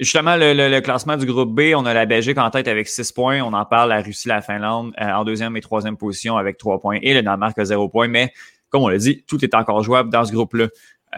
Justement, 0.00 0.36
le, 0.36 0.80
classement 0.80 1.16
du 1.16 1.24
groupe 1.24 1.54
B, 1.54 1.72
on 1.76 1.86
a 1.86 1.94
la 1.94 2.04
Belgique 2.04 2.38
en 2.38 2.50
tête 2.50 2.66
avec 2.66 2.88
6 2.88 3.12
points. 3.12 3.40
On 3.42 3.52
en 3.52 3.64
parle, 3.64 3.90
la 3.90 4.02
Russie, 4.02 4.26
la 4.26 4.42
Finlande 4.42 4.92
en 4.98 5.24
deuxième 5.24 5.56
et 5.56 5.60
troisième 5.60 5.96
position 5.96 6.36
avec 6.36 6.58
3 6.58 6.80
points 6.80 6.98
et 7.00 7.14
le 7.14 7.22
Danemark 7.22 7.56
a 7.58 7.64
0 7.64 7.88
points. 7.88 8.08
Mais 8.08 8.32
comme 8.70 8.82
on 8.82 8.88
l'a 8.88 8.98
dit, 8.98 9.22
tout 9.28 9.44
est 9.44 9.54
encore 9.54 9.84
jouable 9.84 10.10
dans 10.10 10.24
ce 10.24 10.32
groupe-là. 10.32 10.66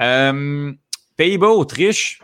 Euh, 0.00 0.72
Pays-Bas, 1.16 1.48
Autriche. 1.48 2.20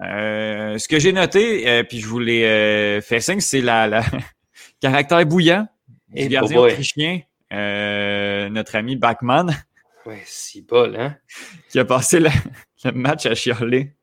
Euh, 0.00 0.78
ce 0.78 0.86
que 0.86 1.00
j'ai 1.00 1.12
noté, 1.12 1.68
euh, 1.68 1.82
puis 1.82 1.98
je 1.98 2.06
vous 2.06 2.20
l'ai 2.20 3.00
fait 3.00 3.18
signe, 3.18 3.40
c'est 3.40 3.60
la, 3.60 4.04
caractère 4.80 5.26
bouillant 5.26 5.66
du 6.08 6.28
gardien 6.28 6.60
autrichien, 6.60 7.22
notre 7.50 8.76
ami 8.76 8.94
Bachmann. 8.94 9.52
Ouais, 10.06 10.22
c'est 10.26 10.64
bol, 10.66 10.96
hein? 10.96 11.16
Qui 11.68 11.78
a 11.78 11.84
passé 11.84 12.20
le, 12.20 12.30
match 12.92 13.26
à 13.26 13.34
chialer. 13.34 13.94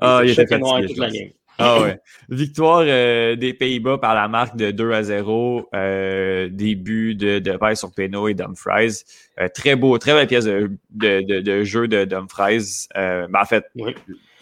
Ah, 0.00 0.20
il 0.24 0.30
était 0.30 0.46
fatigué. 0.46 0.86
Toute 0.86 0.98
la 0.98 1.10
game. 1.10 1.30
Ah 1.58 1.80
ouais. 1.80 2.00
Victoire 2.30 2.82
euh, 2.84 3.36
des 3.36 3.54
Pays-Bas 3.54 3.98
par 3.98 4.14
la 4.14 4.26
marque 4.26 4.56
de 4.56 4.70
2 4.70 4.92
à 4.92 5.02
0. 5.02 5.68
Euh, 5.74 6.48
début 6.50 7.14
de, 7.14 7.38
de 7.38 7.74
sur 7.74 7.92
Peno 7.92 8.28
et 8.28 8.34
Dumfries. 8.34 9.04
Euh, 9.38 9.48
très 9.54 9.76
beau, 9.76 9.96
très 9.98 10.14
belle 10.14 10.26
pièce 10.26 10.46
de, 10.46 10.70
de, 10.90 11.40
de 11.40 11.64
jeu 11.64 11.86
de 11.86 12.04
Dumfries. 12.04 12.88
Ben, 12.94 13.28
en 13.34 13.44
fait, 13.44 13.64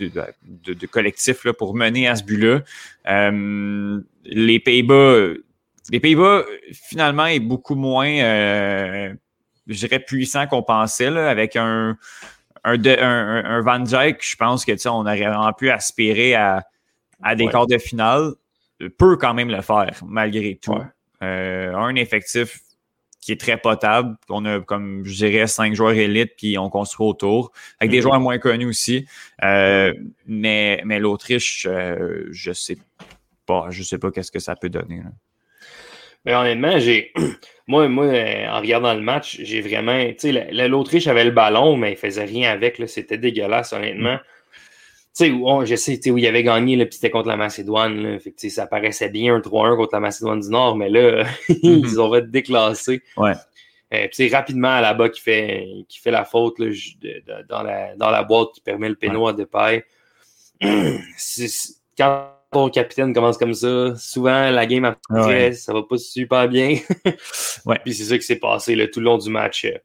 de, 0.01 0.87
collectif 0.87 1.45
là, 1.45 1.53
pour 1.53 1.75
mener 1.75 2.09
à 2.09 2.17
ce 2.17 2.25
but-là. 2.25 2.63
les 4.25 4.61
Pays-Bas, 4.61 5.27
les 5.91 6.01
Pays-Bas, 6.01 6.45
finalement, 6.73 7.27
est 7.27 7.41
beaucoup 7.41 7.75
moins, 7.75 8.15
je 8.15 9.17
dirais, 9.67 9.99
puissant 9.99 10.47
qu'on 10.47 10.63
pensait, 10.63 11.11
là, 11.11 11.29
avec 11.29 11.57
un, 11.57 11.99
un, 12.65 13.45
un, 13.45 13.61
Van 13.61 13.81
Dijk, 13.81 14.19
je 14.21 14.37
pense 14.37 14.65
que 14.65 14.89
on 14.89 15.01
aurait 15.01 15.17
vraiment 15.17 15.53
pu 15.53 15.71
aspirer 15.71 16.35
à 16.35 16.65
à 17.23 17.35
des 17.35 17.47
quarts 17.47 17.69
de 17.69 17.79
finale 17.79 18.33
peut 18.89 19.17
quand 19.17 19.35
même 19.35 19.49
le 19.49 19.63
faire, 19.63 20.01
malgré 20.07 20.57
tout. 20.57 20.79
Euh, 21.23 21.75
un 21.75 21.95
effectif 21.95 22.61
qui 23.21 23.31
est 23.33 23.41
très 23.41 23.57
potable. 23.57 24.17
On 24.29 24.45
a, 24.45 24.61
comme 24.61 25.05
je 25.05 25.15
dirais, 25.15 25.47
cinq 25.47 25.75
joueurs 25.75 25.93
élites, 25.93 26.33
puis 26.37 26.59
on 26.59 26.69
construit 26.69 27.07
autour, 27.07 27.53
avec 27.79 27.91
des 27.91 27.99
mm-hmm. 27.99 28.03
joueurs 28.03 28.21
moins 28.21 28.39
connus 28.39 28.67
aussi. 28.67 29.07
Euh, 29.45 29.93
mais 30.27 30.83
mais 30.85 30.99
l'Autriche, 30.99 31.67
euh, 31.71 32.27
je 32.33 32.53
sais 32.53 32.79
pas, 33.47 33.67
je 33.71 33.83
sais 33.85 33.99
pas 33.99 34.11
qu'est-ce 34.11 34.33
que 34.33 34.41
ça 34.41 34.57
peut 34.57 34.71
donner. 34.71 35.03
Mais 36.25 36.35
honnêtement, 36.35 36.79
j'ai 36.79 37.13
moi, 37.67 37.89
moi, 37.89 38.07
en 38.07 38.61
regardant 38.61 38.95
le 38.95 39.01
match, 39.01 39.39
j'ai 39.43 39.61
vraiment. 39.61 40.05
Tu 40.19 40.33
sais, 40.33 40.69
l'Autriche 40.69 41.07
avait 41.07 41.25
le 41.25 41.31
ballon, 41.31 41.77
mais 41.77 41.93
il 41.93 41.97
faisait 41.97 42.25
rien 42.25 42.53
avec. 42.53 42.81
C'était 42.87 43.19
dégueulasse, 43.19 43.73
honnêtement. 43.73 44.19
Tu 45.15 45.27
sais, 45.27 45.31
où, 45.31 45.65
je 45.67 45.75
sais 45.77 46.11
où 46.11 46.17
il 46.17 46.27
avait 46.27 46.43
gagné, 46.43 46.77
puis 46.87 46.95
c'était 46.95 47.11
contre 47.11 47.29
la 47.29 47.37
Macédoine. 47.37 48.03
Là, 48.03 48.19
fait 48.19 48.35
ça 48.49 48.67
paraissait 48.67 49.11
bien 49.11 49.35
un 49.35 49.41
3-1 49.41 49.77
contre 49.77 49.95
la 49.95 50.01
Macédoine 50.01 50.41
du 50.41 50.49
Nord, 50.49 50.77
mais 50.77 50.89
là, 50.89 51.25
ils 51.49 51.83
mhm. 51.83 52.01
ont 52.01 52.13
fait 52.13 52.31
déclasser. 52.31 53.03
Ouais. 53.17 53.33
Euh, 53.93 54.09
c'est 54.11 54.29
rapidement 54.29 54.81
là-bas 54.81 55.11
qui 55.11 55.21
fait, 55.21 55.67
qui 55.87 55.99
fait 55.99 56.11
la 56.11 56.25
faute 56.25 56.59
là, 56.59 56.67
dans, 57.47 57.63
la, 57.63 57.95
dans 57.97 58.11
la 58.11 58.23
boîte 58.23 58.53
qui 58.55 58.63
permet 58.63 58.89
le 58.89 58.95
péno 58.95 59.27
à 59.27 59.35
Depay. 59.35 59.85
Quand 61.99 62.31
ton 62.53 62.69
capitaine 62.69 63.13
commence 63.13 63.39
comme 63.39 63.55
ça, 63.55 63.97
souvent 63.97 64.51
la 64.51 64.67
game 64.67 64.85
après, 64.85 65.53
ça 65.53 65.73
va 65.73 65.83
pas 65.83 65.99
super 65.99 66.49
bien. 66.49 66.79
ouais. 67.67 67.81
Puis 67.85 67.95
c'est 67.95 68.05
ça 68.05 68.19
qui 68.19 68.25
s'est 68.25 68.37
passé 68.37 68.77
là, 68.77 68.87
tout 68.87 69.01
le 69.01 69.07
long 69.07 69.19
du 69.19 69.31
match. 69.31 69.65
Euh, 69.65 69.77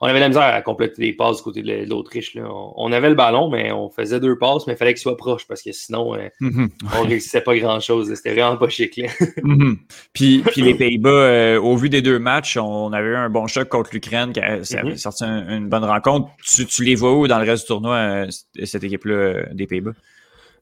on 0.00 0.06
avait 0.06 0.20
la 0.20 0.28
misère 0.28 0.42
à 0.42 0.60
compléter 0.60 1.00
les 1.00 1.12
passes 1.14 1.38
du 1.38 1.42
côté 1.42 1.62
de 1.62 1.88
l'Autriche. 1.88 2.36
On, 2.36 2.92
avait 2.92 3.08
le 3.08 3.14
ballon, 3.14 3.48
mais 3.48 3.72
on 3.72 3.88
faisait 3.88 4.20
deux 4.20 4.36
passes, 4.36 4.66
mais 4.66 4.74
il 4.74 4.76
fallait 4.76 4.92
qu'il 4.92 5.00
soit 5.00 5.16
proche 5.16 5.46
parce 5.46 5.62
que 5.62 5.72
sinon, 5.72 6.14
euh, 6.14 6.28
mhm. 6.40 6.68
on 6.96 7.04
ne 7.04 7.08
réussissait 7.08 7.40
pas 7.40 7.56
grand-chose. 7.56 8.12
C'était 8.14 8.34
vraiment 8.34 8.56
pas 8.56 8.68
chic. 8.68 9.00
Mhm. 9.42 9.78
puis, 10.12 10.42
puis, 10.46 10.62
les 10.62 10.74
Pays-Bas, 10.74 11.08
euh, 11.08 11.60
au 11.60 11.76
vu 11.76 11.88
des 11.88 12.02
deux 12.02 12.18
matchs, 12.18 12.56
on 12.56 12.92
avait 12.92 13.08
eu 13.08 13.16
un 13.16 13.30
bon 13.30 13.46
choc 13.46 13.68
contre 13.68 13.90
l'Ukraine 13.92 14.32
qui 14.32 14.40
a, 14.40 14.58
mhm. 14.58 14.96
sorti 14.96 15.24
une 15.24 15.68
bonne 15.68 15.84
rencontre. 15.84 16.28
Tu, 16.44 16.84
les 16.84 16.94
vois 16.94 17.14
où 17.14 17.28
dans 17.28 17.38
le 17.38 17.44
reste 17.44 17.64
du 17.64 17.68
tournoi, 17.68 18.26
cette 18.64 18.84
équipe-là 18.84 19.46
des 19.52 19.66
Pays-Bas? 19.66 19.92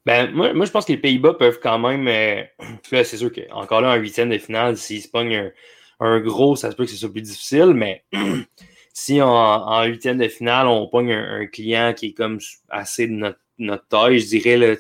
Ben, 0.04 0.32
moi, 0.32 0.52
moi, 0.52 0.66
je 0.66 0.70
pense 0.72 0.84
que 0.84 0.92
les 0.92 0.98
Pays-Bas 0.98 1.34
peuvent 1.34 1.60
quand 1.62 1.78
même. 1.78 2.04
là, 2.92 3.04
c'est 3.04 3.16
sûr 3.16 3.30
qu'encore 3.32 3.80
là, 3.80 3.90
un 3.92 3.96
huitième 3.96 4.30
de 4.30 4.38
finale, 4.38 4.76
s'ils 4.76 5.02
se 5.02 5.08
pognent 5.08 5.36
un, 5.36 5.50
un, 6.00 6.20
gros, 6.20 6.56
ça 6.56 6.70
se 6.70 6.76
peut 6.76 6.84
que 6.84 6.90
ce 6.90 6.96
soit 6.96 7.12
plus 7.12 7.22
difficile, 7.22 7.72
mais 7.74 8.04
si 8.92 9.22
en, 9.22 9.84
huitième 9.84 10.18
de 10.18 10.28
finale, 10.28 10.66
on 10.66 10.88
pogne 10.88 11.12
un, 11.12 11.46
client 11.46 11.94
qui 11.94 12.06
est 12.08 12.12
comme 12.12 12.38
assez 12.68 13.06
de 13.06 13.12
notre, 13.58 13.88
taille, 13.88 14.18
je 14.18 14.26
dirais, 14.26 14.56
là, 14.56 14.74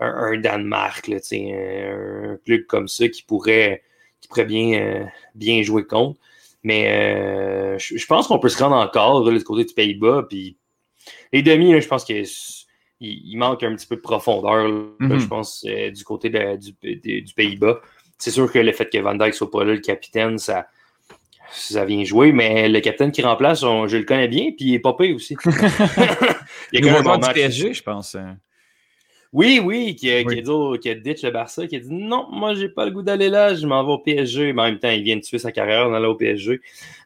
un, 0.00 0.06
un 0.06 0.38
Danemark, 0.38 1.08
là, 1.08 1.16
un, 1.32 2.32
un 2.32 2.36
club 2.44 2.66
comme 2.66 2.88
ça 2.88 3.08
qui 3.08 3.22
pourrait, 3.22 3.82
qui 4.20 4.28
pourrait 4.28 4.44
bien, 4.44 4.80
euh, 4.80 5.04
bien 5.34 5.62
jouer 5.62 5.84
contre. 5.84 6.18
Mais 6.62 6.88
euh, 6.88 7.78
je, 7.78 8.06
pense 8.06 8.26
qu'on 8.26 8.38
peut 8.38 8.48
se 8.48 8.62
rendre 8.62 8.76
encore 8.76 9.28
du 9.30 9.44
côté 9.44 9.64
du 9.64 9.74
Pays-Bas. 9.74 10.26
Puis 10.28 10.56
les 11.32 11.42
demi, 11.42 11.78
je 11.78 11.86
pense 11.86 12.04
qu'il 12.04 12.26
il 13.00 13.36
manque 13.36 13.62
un 13.62 13.74
petit 13.74 13.86
peu 13.86 13.96
de 13.96 14.00
profondeur, 14.00 14.68
mm-hmm. 15.00 15.18
je 15.18 15.26
pense, 15.26 15.64
euh, 15.68 15.90
du 15.90 16.04
côté 16.04 16.30
du, 16.30 17.22
du 17.22 17.34
Pays-Bas. 17.34 17.80
C'est 18.18 18.30
sûr 18.30 18.50
que 18.50 18.58
le 18.58 18.72
fait 18.72 18.88
que 18.90 18.98
Van 18.98 19.14
Dijk 19.14 19.34
soit 19.34 19.50
pas 19.50 19.64
là, 19.64 19.74
le 19.74 19.80
capitaine, 19.80 20.38
ça, 20.38 20.66
ça 21.50 21.84
vient 21.84 22.04
jouer, 22.04 22.32
mais 22.32 22.68
le 22.68 22.80
capitaine 22.80 23.12
qui 23.12 23.22
remplace, 23.22 23.60
je 23.60 23.96
le 23.96 24.04
connais 24.04 24.28
bien, 24.28 24.52
puis 24.56 24.66
il 24.66 24.74
est 24.74 24.96
payé 24.96 25.12
aussi. 25.12 25.36
il 26.72 26.84
y 26.84 26.88
a 26.88 26.98
un 26.98 27.18
du 27.18 27.28
PSG, 27.32 27.74
je 27.74 27.82
pense. 27.82 28.14
Hein. 28.14 28.36
Oui, 29.34 29.60
oui, 29.62 29.96
qui 29.96 30.12
a, 30.12 30.22
Qui, 30.22 30.38
a 30.38 30.94
dit, 30.94 31.00
ditch 31.00 31.24
le 31.24 31.30
Barça, 31.32 31.66
qui 31.66 31.74
a 31.74 31.80
dit 31.80 31.92
non, 31.92 32.28
moi 32.30 32.54
j'ai 32.54 32.68
pas 32.68 32.84
le 32.84 32.92
goût 32.92 33.02
d'aller 33.02 33.28
là, 33.28 33.52
je 33.52 33.66
m'en 33.66 33.84
vais 33.84 33.90
au 33.90 33.98
PSG. 33.98 34.52
Mais 34.52 34.62
en 34.62 34.64
même 34.66 34.78
temps, 34.78 34.90
il 34.90 35.02
vient 35.02 35.16
de 35.16 35.22
tuer 35.22 35.38
sa 35.38 35.50
carrière 35.50 35.88
en 35.88 35.92
allant 35.92 36.10
au 36.10 36.14
PSG. 36.14 36.60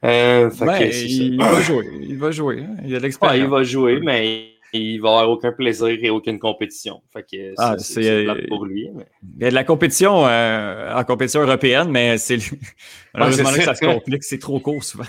Euh, 0.05 0.51
il, 0.61 1.39
va 1.39 1.63
jouer, 1.63 1.89
il 2.03 2.19
va 2.19 2.31
jouer. 2.31 2.61
Hein. 2.61 2.77
Il 2.85 2.95
a 2.95 2.99
de 2.99 3.05
l'expérience. 3.05 3.39
il 3.39 3.49
va 3.49 3.63
jouer, 3.63 4.01
mais 4.01 4.58
il 4.73 5.01
va 5.01 5.11
avoir 5.11 5.31
aucun 5.31 5.53
plaisir 5.53 5.89
et 5.89 6.11
aucune 6.11 6.39
compétition. 6.39 7.03
Fait 7.13 7.23
que 7.23 7.55
ah, 7.57 7.77
c'est 7.79 8.27
pour 8.49 8.65
lui. 8.67 8.91
Il 9.37 9.43
y 9.43 9.47
a 9.47 9.51
de 9.51 9.55
la 9.55 9.65
compétition 9.65 10.27
euh, 10.27 10.95
en 10.95 11.05
compétition 11.05 11.43
européenne, 11.43 11.91
mais 11.91 12.19
c'est 12.19 12.39
que 12.39 13.63
ça 13.63 13.75
se 13.75 13.85
complique, 13.85 14.25
c'est 14.25 14.39
trop 14.39 14.61
court 14.61 14.85
souvent. 14.85 15.05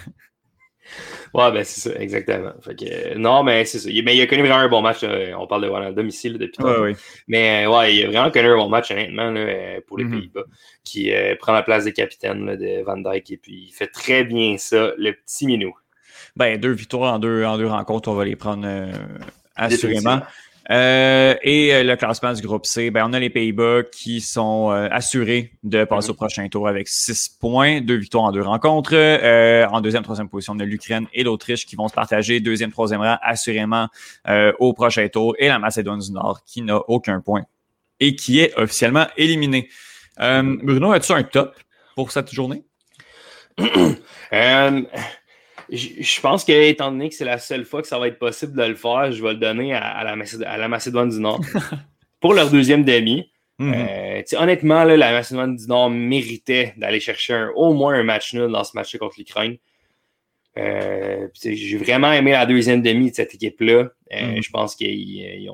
Ouais, 1.34 1.52
ben 1.52 1.64
c'est 1.64 1.90
ça, 1.90 2.00
exactement. 2.00 2.54
Fait 2.62 2.76
que, 2.76 3.16
non, 3.16 3.44
mais 3.44 3.66
c'est 3.66 3.80
ça. 3.80 3.90
Mais 4.04 4.16
il 4.16 4.22
a 4.22 4.28
connu 4.28 4.42
vraiment 4.42 4.56
un 4.56 4.68
bon 4.70 4.82
match. 4.82 5.04
On 5.04 5.48
parle 5.48 5.64
de 5.90 5.92
domicile 5.92 6.38
depuis 6.38 6.64
ouais. 6.64 6.96
Mais 7.28 7.68
ouais, 7.68 7.96
il 7.96 8.06
a 8.06 8.08
vraiment 8.08 8.32
connu 8.32 8.48
un 8.48 8.56
bon 8.56 8.70
match, 8.70 8.92
honnêtement, 8.92 9.30
là, 9.30 9.80
pour 9.86 9.98
les 9.98 10.06
mm-hmm. 10.06 10.20
Pays-Bas, 10.20 10.44
qui 10.84 11.14
euh, 11.14 11.36
prend 11.36 11.54
la 11.54 11.62
place 11.62 11.84
des 11.84 11.94
capitaines 11.94 12.56
de 12.56 12.84
Van 12.84 12.98
Dyke 12.98 13.32
et 13.32 13.38
puis 13.38 13.68
il 13.70 13.72
fait 13.72 13.88
très 13.88 14.24
bien 14.24 14.58
ça, 14.58 14.92
le 14.98 15.12
petit 15.12 15.46
minou. 15.46 15.76
Ben, 16.36 16.60
deux 16.60 16.72
victoires 16.72 17.14
en 17.14 17.20
deux, 17.20 17.44
en 17.44 17.58
deux 17.58 17.68
rencontres, 17.68 18.10
on 18.10 18.16
va 18.16 18.26
les 18.26 18.36
prendre 18.36 18.66
euh, 18.66 18.92
assurément. 19.60 20.22
Euh, 20.72 21.34
et 21.42 21.74
euh, 21.74 21.84
le 21.84 21.96
classement 21.96 22.32
du 22.32 22.44
groupe 22.44 22.68
C, 22.68 22.92
ben, 22.92 23.04
on 23.10 23.14
a 23.14 23.20
les 23.20 23.32
Pays-Bas 23.32 23.84
qui 23.92 24.22
sont 24.22 24.72
euh, 24.72 24.88
assurés 24.92 25.54
de 25.64 25.84
passer 25.84 26.12
au 26.12 26.14
prochain 26.14 26.48
tour 26.48 26.68
avec 26.68 26.88
six 26.88 27.28
points, 27.28 27.82
deux 27.82 27.96
victoires 27.96 28.26
en 28.26 28.32
deux 28.32 28.44
rencontres. 28.44 28.94
en 28.94 29.82
deuxième, 29.82 30.04
troisième 30.04 30.30
position, 30.30 30.54
on 30.54 30.60
a 30.60 30.66
l'Ukraine 30.66 31.08
et 31.14 31.24
l'Autriche 31.24 31.66
qui 31.66 31.76
vont 31.76 31.88
se 31.88 31.94
partager 31.94 32.40
deuxième, 32.40 32.72
troisième 32.72 33.02
rang 33.02 33.18
assurément 33.24 33.88
au 34.60 34.74
prochain 34.74 35.08
tour. 35.08 35.36
Et 35.40 35.48
la 35.48 35.58
Macédoine 35.58 36.00
du 36.00 36.12
Nord 36.12 36.44
qui 36.46 36.62
n'a 36.62 36.78
aucun 36.88 37.20
point 37.20 37.44
et 38.00 38.16
qui 38.16 38.40
est 38.40 38.56
officiellement 38.56 39.08
éliminée. 39.18 39.70
Bruno, 40.18 40.92
as-tu 40.92 41.14
un 41.14 41.24
top 41.24 41.56
pour 41.96 42.12
cette 42.12 42.32
journée? 42.32 42.64
Je 45.72 46.22
pense 46.22 46.44
que, 46.44 46.52
étant 46.52 46.92
donné 46.92 47.10
que 47.10 47.16
c'est 47.16 47.26
la 47.26 47.38
seule 47.38 47.66
fois 47.66 47.82
que 47.82 47.88
ça 47.88 48.00
va 48.00 48.08
être 48.08 48.20
possible 48.20 48.54
de 48.58 48.64
le 48.64 48.76
faire, 48.76 49.12
je 49.12 49.22
vais 49.22 49.34
le 49.34 49.40
donner 49.40 49.74
à, 49.74 50.04
la, 50.04 50.16
Macédoine, 50.68 51.10
du 51.10 51.20
Nord 51.20 51.42
pour 52.20 52.34
leur 52.34 52.50
deuxième 52.50 52.84
demi. 52.84 53.30
Mhm. 53.60 53.74
Euh, 53.76 54.22
honnêtement, 54.38 54.84
la 54.84 55.12
Macédoine 55.12 55.56
du 55.56 55.68
Nord 55.68 55.90
méritait 55.90 56.74
d'aller 56.78 57.00
chercher 57.00 57.48
au 57.56 57.74
moins 57.74 57.94
un 57.94 58.04
match 58.04 58.34
nul 58.34 58.52
dans 58.52 58.64
ce 58.64 58.72
match 58.76 58.96
contre 58.98 59.16
l'Ukraine. 59.18 59.58
Euh, 60.58 61.28
j'ai 61.42 61.78
vraiment 61.78 62.12
aimé 62.12 62.32
la 62.32 62.46
deuxième 62.46 62.82
demi 62.82 63.12
de 63.12 63.16
cette 63.16 63.36
équipe-là. 63.36 63.90
Euh, 64.14 64.26
mhm. 64.26 64.44
Je 64.44 64.50
pense 64.50 64.76
qu'ils 64.76 65.52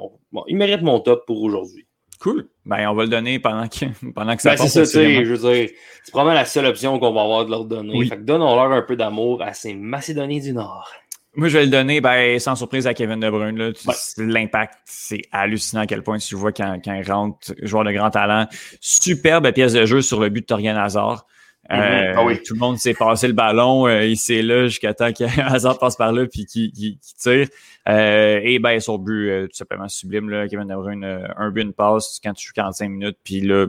méritent 0.51 0.81
mon 0.81 0.99
top 0.99 1.25
pour 1.25 1.41
aujourd'hui. 1.41 1.85
Cool. 2.25 2.47
Ben, 2.65 2.87
on 2.89 2.95
va 2.95 3.03
le 3.03 3.09
donner 3.09 3.37
pendant 3.37 3.67
que, 3.67 3.85
pendant 4.15 4.35
que 4.35 4.41
ça 4.41 4.49
ben, 4.49 4.57
passe. 4.57 4.73
C'est 4.73 4.85
ça, 4.85 5.03
je 5.03 5.31
veux 5.31 5.37
dire, 5.37 5.69
c'est 6.03 6.11
probablement 6.11 6.33
la 6.33 6.45
seule 6.45 6.65
option 6.65 6.97
qu'on 6.97 7.13
va 7.13 7.21
avoir 7.21 7.45
de 7.45 7.51
leur 7.51 7.65
donner. 7.65 8.03
Fait 8.07 8.17
que 8.17 8.23
donnons-leur 8.23 8.71
un 8.71 8.81
peu 8.81 8.95
d'amour 8.95 9.43
à 9.43 9.53
ces 9.53 9.75
Macédoniens 9.75 10.39
du 10.39 10.51
Nord. 10.51 10.91
Moi, 11.35 11.49
je 11.49 11.59
vais 11.59 11.65
le 11.65 11.69
donner 11.69 12.01
ben, 12.01 12.39
sans 12.39 12.55
surprise 12.55 12.87
à 12.87 12.95
Kevin 12.95 13.19
De 13.19 13.29
Bruyne. 13.29 13.73
L'impact, 14.17 14.73
c'est 14.85 15.21
hallucinant 15.31 15.83
à 15.83 15.85
quel 15.85 16.01
point 16.01 16.17
tu 16.17 16.33
vois 16.33 16.51
quand, 16.51 16.79
quand 16.83 16.95
il 16.95 17.07
rentre, 17.07 17.53
joueur 17.61 17.83
de 17.83 17.91
grand 17.91 18.09
talent. 18.09 18.47
Superbe 18.81 19.51
pièce 19.51 19.73
de 19.73 19.85
jeu 19.85 20.01
sur 20.01 20.19
le 20.19 20.29
but 20.29 20.41
de 20.41 20.47
Torian 20.47 20.77
Hazard. 20.77 21.27
Mhm. 21.69 21.79
Euh, 21.79 22.13
ah 22.15 22.23
oui. 22.23 22.41
Tout 22.43 22.53
le 22.53 22.59
monde 22.59 22.77
s'est 22.77 22.93
passé 22.93 23.27
le 23.27 23.33
ballon, 23.33 23.87
euh, 23.87 24.05
il 24.05 24.17
s'est 24.17 24.41
là 24.41 24.67
jusqu'à 24.67 24.93
temps 24.93 25.11
qu'un 25.11 25.27
Hazard 25.47 25.79
passe 25.79 25.95
par 25.95 26.11
là 26.11 26.25
puis 26.27 26.45
qu'il 26.45 26.97
tire. 26.99 27.47
Euh, 27.89 28.39
et 28.43 28.59
ben 28.59 28.79
son 28.79 28.97
but 28.97 29.47
tout 29.47 29.55
simplement 29.55 29.87
sublime 29.87 30.29
là, 30.29 30.47
Kevin 30.47 30.67
De 30.67 30.75
Bruyne, 30.75 31.03
un 31.03 31.49
but, 31.49 31.61
une 31.61 31.73
passe 31.73 32.19
quand 32.23 32.33
tu 32.33 32.47
joues 32.47 32.53
45 32.53 32.89
minutes, 32.89 33.17
puis 33.23 33.41
là, 33.41 33.67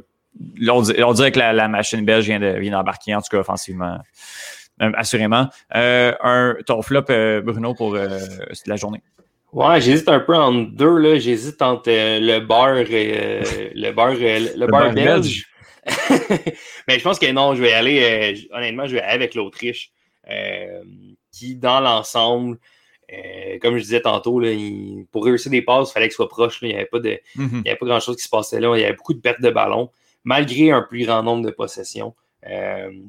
on, 0.71 0.83
dirait 1.13 1.33
que 1.33 1.39
la, 1.39 1.69
machine 1.69 2.05
belge 2.05 2.29
vient 2.29 2.71
d'embarquer 2.71 3.15
en 3.15 3.21
tout 3.21 3.29
cas 3.31 3.39
offensivement. 3.39 3.99
assurément. 4.79 5.49
un 5.71 6.55
ton 6.67 6.83
flop 6.83 7.07
Bruno 7.45 7.75
pour 7.75 7.95
la 7.95 8.77
journée. 8.77 9.03
Ouais, 9.53 9.81
j'hésite 9.81 10.09
un 10.11 10.21
peu 10.21 10.35
entre 10.35 10.71
deux 10.77 10.99
là. 10.99 11.19
J'hésite 11.19 11.63
entre 11.63 11.89
le 11.89 12.41
beurre 12.41 12.91
et 12.91 13.73
le 13.75 13.91
beurre 13.93 14.15
le, 14.15 14.67
beurre 14.67 14.93
belge. 14.93 15.47
Mais 16.89 16.99
je 16.99 17.03
pense 17.03 17.19
que 17.19 17.31
non, 17.31 17.55
je 17.55 17.63
vais 17.63 17.73
aller, 17.73 18.03
euh, 18.03 18.57
honnêtement, 18.57 18.87
je 18.87 18.95
vais 18.95 19.01
aller 19.01 19.15
avec 19.15 19.35
l'Autriche, 19.35 19.93
euh, 20.31 20.83
qui, 21.33 21.55
dans 21.55 21.81
l'ensemble, 21.81 22.59
euh, 23.13 23.59
comme 23.61 23.77
je 23.77 23.83
disais 23.83 24.01
tantôt, 24.01 24.41
là, 24.41 24.51
pour 25.13 25.25
réussir 25.25 25.51
des 25.51 25.63
passes, 25.63 25.91
il 25.91 25.93
fallait 25.93 26.09
qu'il 26.09 26.15
soit 26.15 26.29
proche. 26.29 26.59
il 26.63 26.69
n'y 26.69 26.75
avait 26.75 26.87
pas, 26.87 26.99
de, 26.99 27.21
mhm. 27.37 27.63
avait 27.67 27.77
pas 27.77 27.87
grand-chose 27.87 28.17
qui 28.17 28.25
se 28.25 28.29
passait 28.29 28.61
là. 28.61 28.77
Il 28.77 28.81
y 28.81 28.85
avait 28.85 28.97
beaucoup 28.97 29.15
de 29.15 29.21
pertes 29.21 29.41
de 29.41 29.51
ballon, 29.51 29.91
malgré 30.25 30.71
un 30.71 30.83
plus 30.83 31.05
grand 31.05 31.23
nombre 31.23 31.45
de 31.45 31.51
possessions. 31.51 32.15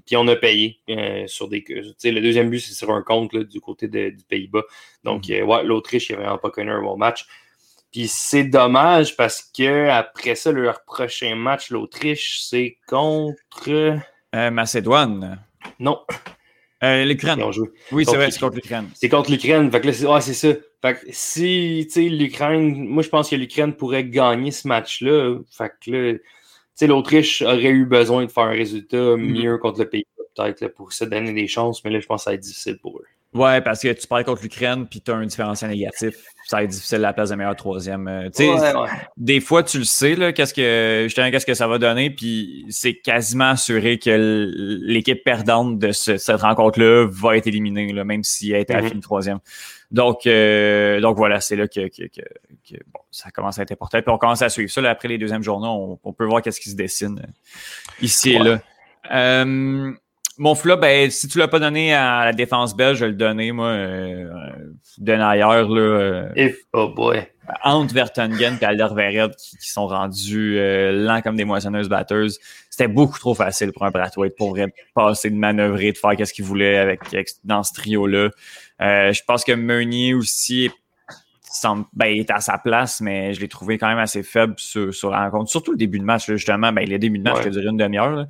puis 0.06 0.16
on 0.16 0.28
a 0.28 0.36
payé 0.36 0.80
sur 1.28 1.48
des. 1.48 1.64
Le 1.68 2.20
deuxième 2.20 2.50
but, 2.50 2.60
c'est 2.60 2.74
sur 2.74 2.92
un 2.92 3.02
compte 3.02 3.36
du 3.36 3.60
côté 3.60 3.88
du 3.88 4.24
Pays-Bas. 4.30 4.64
Donc, 5.04 5.30
mhm. 5.30 5.44
ouais, 5.44 5.64
l'Autriche 5.64 6.12
n'a 6.12 6.18
vraiment 6.18 6.38
pas 6.38 6.52
connu 6.52 6.70
un 6.70 6.82
bon 6.82 6.98
match. 6.98 7.26
Puis 7.92 8.08
c'est 8.08 8.44
dommage 8.44 9.16
parce 9.16 9.42
que 9.42 9.90
après 9.90 10.36
ça, 10.36 10.52
leur 10.52 10.84
prochain 10.84 11.36
match, 11.36 11.72
l'Autriche, 11.72 12.42
c'est 12.42 12.78
contre. 12.88 14.00
Euh, 14.36 14.52
Macédoine. 14.52 15.40
Non. 15.80 16.02
Euh, 16.84 17.06
L'Ukraine. 17.06 17.42
Oui, 17.92 18.06
c'est 18.06 18.16
vrai, 18.16 18.30
c'est 18.30 18.40
contre 18.40 18.56
l'Ukraine. 18.56 18.90
C'est 18.94 19.10
contre 19.10 19.32
l'Ukraine. 19.32 19.72
Fait 19.72 19.82
que 19.82 19.88
là, 19.88 19.94
c'est 19.94 20.06
ouais, 20.06 20.22
ça. 20.22 20.50
Fait 20.82 20.94
que 20.94 21.00
si, 21.10 21.88
tu 21.88 21.94
sais, 21.94 22.10
l'Ukraine, 22.10 22.88
moi, 22.88 23.02
je 23.02 23.10
pense 23.10 23.30
que 23.30 23.36
l'Ukraine 23.36 23.74
pourrait 23.74 24.06
gagner 24.06 24.52
ce 24.52 24.68
match-là. 24.68 25.40
Fait 25.50 25.72
que 25.84 25.92
là, 25.92 26.88
l'Autriche 26.88 27.42
aurait 27.42 27.70
eu 27.70 27.86
besoin 27.86 28.26
de 28.26 28.32
faire 28.32 28.44
un 28.44 28.52
résultat 28.52 28.98
mm-hmm. 28.98 29.42
mieux 29.42 29.58
contre 29.58 29.80
le 29.80 29.90
pays, 29.90 30.06
peut-être, 30.36 30.68
pour 30.68 30.94
se 30.94 31.06
donner 31.06 31.34
des 31.34 31.48
chances, 31.48 31.84
mais 31.84 31.90
là, 31.90 32.00
je 32.00 32.06
pense 32.06 32.22
que 32.22 32.24
ça 32.26 32.30
va 32.32 32.36
être 32.36 32.42
difficile 32.42 32.78
pour 32.78 33.00
eux. 33.00 33.06
Ouais, 33.34 33.62
parce 33.62 33.82
que 33.82 33.92
tu 33.92 34.08
parles 34.08 34.24
contre 34.24 34.42
l'Ukraine 34.42 34.88
puis 34.88 35.02
tu 35.02 35.12
as 35.12 35.16
un 35.16 35.26
différentiel 35.26 35.70
négatif. 35.72 36.16
Ça 36.46 36.58
va 36.58 36.64
être 36.64 36.70
difficile 36.70 37.00
la 37.00 37.12
place 37.12 37.30
de 37.30 37.36
meilleur 37.36 37.56
troisième. 37.56 38.08
Euh, 38.08 38.30
des 39.18 39.42
fois, 39.42 39.64
tu 39.64 39.80
le 39.80 39.84
sais, 39.84 40.16
là, 40.16 40.32
qu'est-ce 40.32 40.54
que, 40.54 41.08
qu'est-ce 41.30 41.46
que 41.46 41.54
ça 41.54 41.68
va 41.68 41.78
donner, 41.78 42.10
puis 42.10 42.66
c'est 42.70 42.96
quasiment 42.96 43.50
assuré 43.50 44.00
que 44.00 44.50
l'équipe 44.82 45.24
perdante 45.24 45.78
de 45.78 45.92
cette 45.92 46.42
rencontre-là 46.42 47.06
va 47.10 47.36
être 47.36 47.48
éliminée, 47.48 47.92
là, 47.92 48.06
même 48.06 48.24
si 48.24 48.52
elle 48.52 48.62
était 48.62 48.76
à 48.76 48.82
la 48.82 48.90
mm-hmm. 48.90 49.02
troisième. 49.02 49.40
Donc, 49.92 50.26
euh, 50.26 51.02
donc 51.02 51.18
voilà, 51.18 51.42
c'est 51.42 51.58
là 51.58 51.68
que, 51.68 51.82
bon, 51.82 53.00
ça 53.12 53.30
commence 53.32 53.60
à 53.60 53.64
être 53.64 53.74
important. 53.74 54.02
Puis 54.02 54.12
on 54.12 54.18
commence 54.18 54.42
à 54.42 54.50
suivre 54.50 54.72
ça. 54.72 54.82
après 54.90 55.10
les 55.10 55.18
deuxièmes 55.18 55.44
journaux, 55.44 56.00
on, 56.02 56.14
peut 56.14 56.26
voir 56.26 56.42
qu'est-ce 56.42 56.62
qui 56.62 56.70
se 56.70 56.76
dessine 56.76 57.20
euh, 57.20 58.02
ici 58.02 58.32
et 58.32 58.40
là. 58.40 58.62
Mon 60.40 60.54
flop, 60.54 60.78
ben, 60.78 61.10
si 61.10 61.28
tu 61.28 61.40
l'as 61.40 61.48
pas 61.48 61.60
donné 61.60 61.94
à 61.94 62.26
la 62.26 62.34
défense 62.34 62.76
belge, 62.76 63.00
je 63.00 63.06
vais 63.06 63.12
le 63.12 63.18
donner, 63.18 63.52
moi, 63.52 63.70
euh, 63.70 64.30
donner 65.00 65.24
ailleurs, 65.24 65.68
là. 65.70 65.82
Euh, 65.82 66.30
If, 66.36 66.58
oh 66.74 66.90
boy. 66.90 67.28
Entre 67.64 67.94
Vertonghen 67.94 68.58
et 68.62 68.66
Alderweireld 68.66 69.36
qui, 69.36 69.58
qui 69.58 69.70
sont 69.70 69.88
rendus 69.88 70.58
euh, 70.60 70.92
lents 70.92 71.22
comme 71.22 71.38
des 71.38 71.46
moissonneuses 71.46 71.90
batteuses. 71.90 72.40
C'était 72.70 72.88
beaucoup 72.88 73.18
trop 73.18 73.34
facile 73.34 73.72
pour 73.72 73.84
un 73.84 73.90
Brathwaite 73.90 74.36
pour 74.36 74.56
passer, 74.94 75.32
de 75.32 75.36
manœuvrer, 75.36 75.94
de 75.94 75.98
faire 75.98 76.16
qu'est-ce 76.16 76.34
qu'il 76.34 76.46
voulait 76.46 76.78
avec, 76.78 77.00
dans 77.44 77.64
ce 77.64 77.74
trio-là. 77.74 78.30
Euh, 78.82 79.14
je 79.14 79.22
pense 79.26 79.44
que 79.44 79.54
Meunier 79.54 80.14
aussi 80.14 80.70
ben, 81.94 82.08
il 82.08 82.22
était 82.22 82.34
à 82.34 82.40
sa 82.40 82.58
place, 82.58 83.02
mais 83.02 83.34
je 83.34 83.40
l'ai 83.40 83.48
trouvé 83.48 83.78
quand 83.78 83.88
même 83.88 83.98
assez 83.98 84.24
faible 84.24 84.56
sur, 84.58 84.94
sur 84.94 85.10
la 85.10 85.24
rencontre. 85.24 85.50
Surtout 85.50 85.72
le 85.72 85.78
début 85.78 86.00
de 86.00 86.04
match, 86.04 86.28
justement. 86.28 86.72
Ben, 86.72 86.88
le 86.88 87.00
début 87.00 87.18
de 87.20 87.24
match 87.24 87.42
qui 87.42 87.48
a 87.48 87.50
duré 87.50 87.66
une 87.66 87.78
demi-heure. 87.78 88.26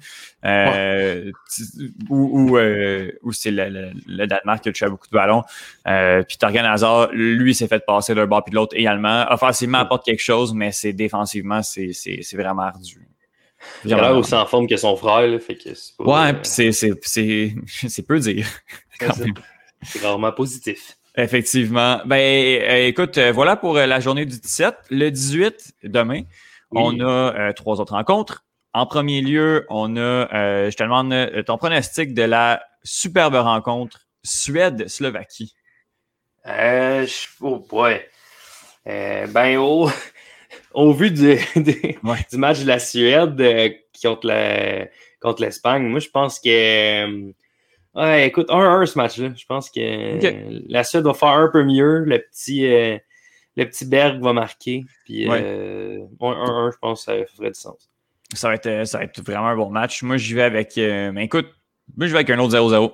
Euh, 0.45 1.31
Où, 2.09 2.57
euh, 2.57 3.11
c'est 3.31 3.51
le, 3.51 3.91
le, 4.07 4.27
Danemark 4.27 4.61
qui 4.61 4.69
a 4.69 4.71
touché 4.71 4.87
beaucoup 4.87 5.07
de 5.07 5.15
ballons. 5.15 5.43
Euh, 5.87 6.23
puis 6.23 6.37
Torgan 6.37 6.65
Hazard, 6.65 7.09
lui, 7.11 7.53
s'est 7.55 7.67
fait 7.67 7.83
passer 7.85 8.13
d'un 8.13 8.27
bord 8.27 8.43
puis 8.43 8.51
de 8.51 8.55
l'autre 8.55 8.75
également. 8.75 9.25
Offensivement, 9.29 9.79
apporte 9.79 10.05
quelque 10.05 10.23
chose, 10.23 10.53
mais 10.53 10.71
c'est 10.71 10.93
défensivement, 10.93 11.61
c'est 11.63 11.93
vraiment 12.33 12.63
ardu. 12.63 13.07
Il 13.83 13.93
a 13.93 14.01
l'air 14.01 14.17
aussi 14.17 14.35
en 14.35 14.45
forme 14.45 14.67
que 14.67 14.77
son 14.77 14.95
frère, 14.95 15.41
fait 15.41 15.55
que 15.55 15.73
c'est 15.73 15.93
Ouais, 15.99 16.33
puis 16.33 16.73
c'est 17.89 18.07
peu 18.07 18.19
dire. 18.19 18.47
C'est 19.83 20.01
rarement 20.01 20.31
positif. 20.31 20.96
Effectivement. 21.17 21.99
Ben, 22.05 22.61
euh, 22.61 22.85
écoute, 22.85 23.17
euh, 23.17 23.31
voilà 23.31 23.55
pour 23.55 23.75
euh, 23.75 23.87
la 23.87 23.99
journée 23.99 24.25
du 24.25 24.39
17. 24.39 24.75
Le 24.91 25.09
18, 25.09 25.73
demain, 25.83 26.21
on 26.69 26.99
a 26.99 27.53
trois 27.53 27.81
autres 27.81 27.93
rencontres. 27.93 28.45
En 28.73 28.85
premier 28.85 29.21
lieu, 29.21 29.65
on 29.69 29.97
a, 29.97 30.69
je 30.69 30.75
te 30.75 30.83
demande 30.83 31.43
ton 31.47 31.57
pronostic 31.57 32.13
de 32.13 32.21
la 32.21 32.61
superbe 32.83 33.33
rencontre 33.33 34.01
Suède-Slovaquie. 34.23 35.55
Euh, 36.45 37.07
oh 37.41 37.65
boy. 37.67 37.99
ben, 38.85 39.57
au, 39.57 39.89
au 40.75 40.93
vu 40.93 41.09
du, 41.09 41.39
du, 41.55 41.97
match 42.03 42.59
de 42.59 42.67
la 42.67 42.77
Suède 42.77 43.73
contre 44.03 45.41
l'Espagne, 45.41 45.81
contre 45.81 45.89
moi, 45.89 45.99
je 45.99 46.09
pense 46.09 46.39
que 46.39 47.33
Ouais, 47.97 48.27
écoute, 48.27 48.47
1-1 48.49 48.85
ce 48.85 48.97
match-là. 48.97 49.29
Je 49.35 49.45
pense 49.47 49.71
que 49.71 50.69
la 50.71 50.83
Suède 50.83 51.03
va 51.03 51.15
faire 51.15 51.29
un 51.29 51.49
peu 51.51 51.63
mieux. 51.63 52.03
Le 52.03 52.19
petit, 52.19 52.71
euh, 52.71 52.95
le 53.55 53.65
petit 53.65 53.85
Berg 53.85 54.21
va 54.21 54.33
marquer. 54.33 54.85
Puis 55.03 55.25
1-1, 55.25 55.31
euh, 55.31 56.71
je 56.71 56.77
pense 56.77 57.05
que 57.05 57.11
ça 57.11 57.25
ferait 57.35 57.49
du 57.49 57.59
sens. 57.59 57.89
Ça 58.35 58.49
va, 58.49 58.55
être, 58.55 58.85
ça 58.85 58.99
va 58.99 59.05
être 59.05 59.19
vraiment 59.23 59.47
un 59.47 59.55
bon 59.55 59.71
match. 59.71 60.03
Moi, 60.03 60.17
j'y 60.17 60.35
vais 60.35 60.43
avec. 60.43 60.77
Euh, 60.77 61.11
mais 61.11 61.25
écoute, 61.25 61.47
moi, 61.95 62.05
je 62.05 62.11
vais 62.11 62.19
avec 62.19 62.29
un 62.29 62.37
autre 62.37 62.55
0-0. 62.55 62.93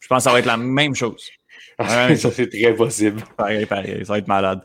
Je 0.00 0.08
pense 0.08 0.18
que 0.18 0.22
ça 0.22 0.32
va 0.32 0.38
être 0.38 0.46
la 0.46 0.56
même 0.56 0.94
chose. 0.94 1.28
ça, 1.78 2.16
c'est 2.16 2.48
très 2.48 2.74
possible. 2.74 3.22
Pareil, 3.36 3.66
pareil. 3.66 4.06
Ça 4.06 4.14
va 4.14 4.18
être 4.18 4.28
malade. 4.28 4.62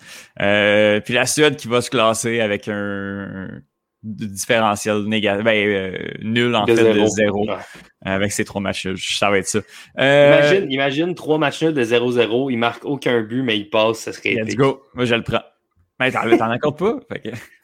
puis 1.03 1.13
la 1.13 1.25
Suède 1.25 1.57
qui 1.57 1.67
va 1.67 1.81
se 1.81 1.89
classer 1.89 2.39
avec 2.39 2.69
un 2.69 3.49
différentiel 4.03 5.03
négatif, 5.03 5.43
ben, 5.43 5.67
euh, 5.67 5.97
nul 6.21 6.55
en 6.55 6.65
fait 6.65 6.75
de 6.75 7.05
zéro 7.05 7.47
avec 8.01 8.31
ces 8.31 8.43
trois 8.43 8.61
matchs. 8.61 8.87
Ça 8.97 9.29
va 9.29 9.37
être 9.37 9.47
ça. 9.47 9.59
Euh, 9.97 10.37
imagine, 10.37 10.71
imagine 10.71 11.15
trois 11.15 11.37
matchs 11.37 11.63
de 11.63 11.83
0-0, 11.83 12.51
il 12.51 12.57
marque 12.57 12.85
aucun 12.85 13.21
but, 13.21 13.41
mais 13.41 13.57
il 13.57 13.69
passe, 13.69 13.99
ça 13.99 14.13
serait. 14.13 14.33
Let's 14.33 14.55
go. 14.55 14.83
Moi, 14.93 15.05
je 15.05 15.15
le 15.15 15.23
prends. 15.23 15.41
Mais 15.99 16.11
t'en 16.11 16.21
as 16.21 16.55
encore 16.55 16.75
pas? 16.75 16.99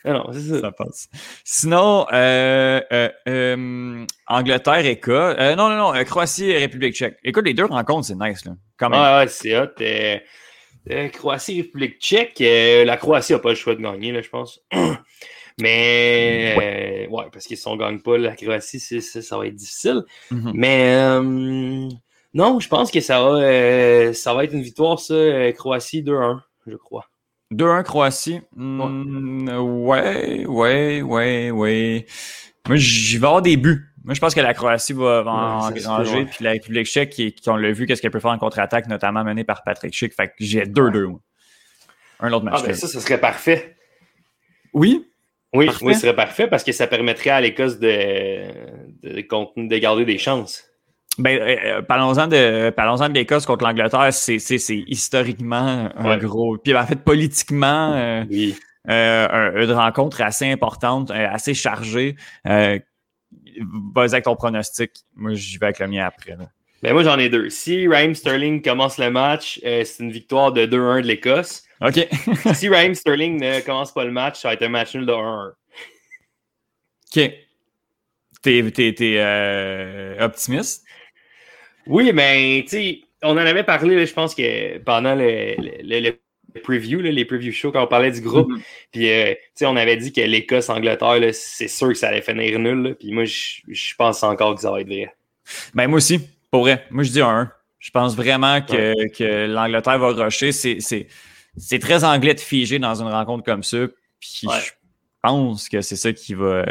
Ah 0.06 0.13
non, 0.13 0.32
ça. 0.32 0.62
ça. 0.62 0.71
passe. 0.71 1.10
Sinon, 1.43 2.06
euh, 2.13 2.80
euh, 3.28 4.06
Angleterre 4.28 4.86
et 4.86 4.97
cas. 4.99 5.56
non, 5.56 5.67
non, 5.69 5.93
non. 5.93 6.04
Croatie 6.06 6.52
et 6.52 6.58
République 6.58 6.95
tchèque. 6.95 7.17
Écoute, 7.23 7.45
les 7.45 7.54
deux 7.54 7.65
rencontres, 7.65 8.08
c'est 8.08 8.15
nice. 8.15 8.45
Là. 8.45 8.54
Quand 8.78 8.89
même. 8.89 9.02
Ouais, 9.02 9.28
c'est 9.28 9.60
hot. 9.60 11.10
Croatie 11.12 11.60
et 11.60 11.62
République 11.63 11.99
tchèque. 11.99 12.39
la 12.39 12.95
Croatie 12.95 13.34
n'a 13.34 13.39
pas 13.39 13.49
le 13.49 13.56
choix 13.56 13.75
de 13.75 13.82
gagner, 13.82 14.13
là, 14.13 14.21
je 14.21 14.30
pense. 14.30 14.62
Mais 15.60 16.56
ouais, 16.58 17.08
euh, 17.10 17.30
parce 17.32 17.45
qu'ils 17.45 17.58
ne 17.58 17.78
gagnent 17.78 18.00
pas 18.00 18.17
la 18.17 18.36
Croatie, 18.36 18.80
ça 18.80 19.38
va 19.38 19.48
être 19.48 19.56
difficile. 19.56 20.04
Mm-hmm. 20.32 20.52
Mais 20.54 20.95
euh, 20.95 21.89
non, 22.34 22.60
je 22.60 22.67
pense 22.67 22.91
que 22.91 23.02
ça 23.02 23.22
va, 23.22 23.30
euh, 23.41 24.13
ça 24.13 24.34
va 24.34 24.43
être 24.43 24.54
une 24.54 24.62
victoire, 24.62 25.00
ça, 25.00 25.52
Croatie 25.54 26.04
2-1, 26.04 26.39
je 26.67 26.76
crois. 26.76 27.06
2-1 27.52 27.84
Croatie. 27.84 28.41
Mm, 28.56 29.50
ouais, 29.50 30.45
ouais, 30.45 31.02
ouais, 31.02 31.52
ouais. 31.52 32.06
Moi, 32.67 32.78
j'y 32.78 33.17
vais 33.17 33.26
avoir 33.26 33.41
des 33.41 33.58
buts. 33.58 33.86
Moi, 34.04 34.13
je 34.13 34.19
pense 34.22 34.34
que 34.34 34.39
la 34.39 34.54
Croatie 34.54 34.93
va, 34.93 35.24
engranger, 35.26 36.26
puis 36.26 36.43
la 36.43 36.52
République 36.52 36.88
tchèque, 36.88 37.10
qui, 37.10 37.34
on 37.48 37.58
l'a 37.58 37.72
vu, 37.72 37.86
qu'est-ce 37.86 38.02
qu'elle 38.02 38.12
peut 38.12 38.19
faire 38.19 38.32
en 38.32 38.38
contre-attaque, 38.38 38.88
notamment 38.88 39.24
menée 39.24 39.43
par 39.43 39.63
Patrick 39.63 39.93
Schick. 39.93 40.13
Fait 40.13 40.28
que 40.28 40.34
j'ai 40.39 40.65
2-2. 40.65 41.17
Un 42.22 42.34
autre 42.34 42.45
match. 42.45 42.60
Ah, 42.60 42.67
ben 42.67 42.76
ça, 42.76 42.88
ce 42.88 43.00
serait 43.00 43.19
parfait. 43.19 43.76
Oui, 44.74 45.10
oui, 45.54 45.70
oui, 45.82 45.96
ce 45.96 46.02
serait 46.02 46.16
parfait 46.16 46.48
parce 46.48 46.64
que 46.64 46.72
ça 46.72 46.86
permettrait 46.86 47.32
à 47.32 47.42
l'Écosse 47.42 47.80
de, 47.80 48.44
de, 49.04 49.78
garder 49.78 50.06
des 50.06 50.18
chances. 50.20 50.64
Ben, 51.18 51.38
euh, 51.40 51.56
euh, 51.66 51.82
parlons-en 51.82 52.28
de, 52.28 52.70
parlons 52.70 53.08
de 53.08 53.14
l'Écosse 53.14 53.46
contre 53.46 53.66
l'Angleterre. 53.66 54.14
C'est, 54.14 54.38
historiquement 54.88 55.90
un 55.96 56.18
gros. 56.18 56.58
Puis 56.58 56.76
en 56.76 56.86
fait, 56.86 57.04
politiquement, 57.04 57.94
euh, 57.94 58.24
oui. 58.30 58.56
une 58.86 59.72
rencontre 59.72 60.22
assez 60.22 60.50
importante, 60.50 61.10
assez 61.12 61.56
chargée. 61.56 62.16
vas-y 62.46 62.86
avec 63.96 64.26
ton 64.26 64.36
pronostic. 64.36 64.92
Moi, 65.16 65.34
j'y 65.34 65.58
vais 65.58 65.68
avec 65.68 65.80
le 65.80 65.88
mien 65.88 66.06
après. 66.06 66.38
Ben 66.84 66.94
moi, 66.94 67.04
j'en 67.04 67.18
ai 67.18 67.28
deux. 67.28 67.50
Si 67.50 67.88
Raheem 67.88 68.14
Sterling 68.14 68.62
commence 68.62 69.00
le 69.00 69.10
match, 69.10 69.60
c'est 69.64 70.00
une 70.00 70.12
victoire 70.12 70.54
de 70.54 70.66
2-1 70.66 71.02
de 71.02 71.08
l'Écosse. 71.08 71.64
OK. 71.82 72.08
si 72.54 72.70
Raheem 72.70 72.96
Sterling 72.96 73.39
ne 73.39 73.62
commence 73.62 73.94
pas 73.94 74.04
le 74.04 74.12
match, 74.12 74.42
ça 74.42 74.50
va 74.50 74.54
être 74.56 74.63
un 74.63 74.70
match 74.70 74.96
nul 74.96 75.06
de 75.06 75.12
1-1. 75.12 75.52
OK. 77.18 77.34
T'es, 78.42 79.02
euh, 79.18 80.15
optimiste? 80.20 80.86
Oui, 81.88 82.12
mais 82.13 82.63
tu 82.63 82.70
sais, 82.70 83.02
on 83.24 83.32
en 83.32 83.38
avait 83.38 83.63
parlé, 83.63 84.06
je 84.06 84.13
pense 84.13 84.36
que 84.36 84.78
pendant 84.80 85.15
le, 85.15 85.56
le, 85.58 86.12
preview, 86.63 87.00
les 87.00 87.26
preview 87.26 87.52
shows, 87.52 87.72
quand 87.72 87.84
on 87.84 87.88
parlait 87.88 88.12
du 88.12 88.22
groupe. 88.22 88.50
Mm-hmm. 88.50 88.63
Puis, 88.92 89.12
euh, 89.12 89.34
tu 89.34 89.39
sais, 89.56 89.65
on 89.65 89.76
avait 89.76 89.98
dit 89.98 90.13
que 90.13 90.22
l'Écosse-Angleterre, 90.22 91.34
c'est 91.34 91.68
sûr 91.68 91.89
que 91.89 91.96
ça 91.96 92.10
allait 92.10 92.22
finir 92.22 92.60
nul. 92.60 92.96
Puis 93.00 93.12
moi, 93.12 93.24
je 93.26 93.96
pense 93.98 94.24
encore 94.24 94.56
que 94.56 94.62
ça 94.62 94.72
va 94.72 94.82
être 94.82 94.88
vrai. 94.88 95.13
Ben, 95.74 95.88
moi 95.88 95.98
aussi. 95.98 96.20
Pour 96.52 96.62
vrai, 96.62 96.86
moi 96.89 97.04
je 97.04 97.12
dis 97.12 97.22
un. 97.22 97.52
Je 97.78 97.92
pense 97.92 98.15
vraiment 98.15 98.62
que, 98.62 99.08
que 99.10 99.46
l'Angleterre 99.46 100.00
va 100.00 100.10
rusher. 100.10 100.52
C'est 100.52 101.08
très 101.80 102.04
anglais 102.04 102.34
de 102.34 102.39
figer 102.39 102.80
dans 102.80 103.02
une 103.02 103.08
rencontre 103.08 103.43
comme 103.43 103.63
ça. 103.63 103.78
Puis 104.19 104.48
je 104.48 104.72
pense 105.22 105.69
que 105.69 105.82
c'est 105.82 105.95
ça 105.95 106.13
qui 106.13 106.34
va, 106.34 106.65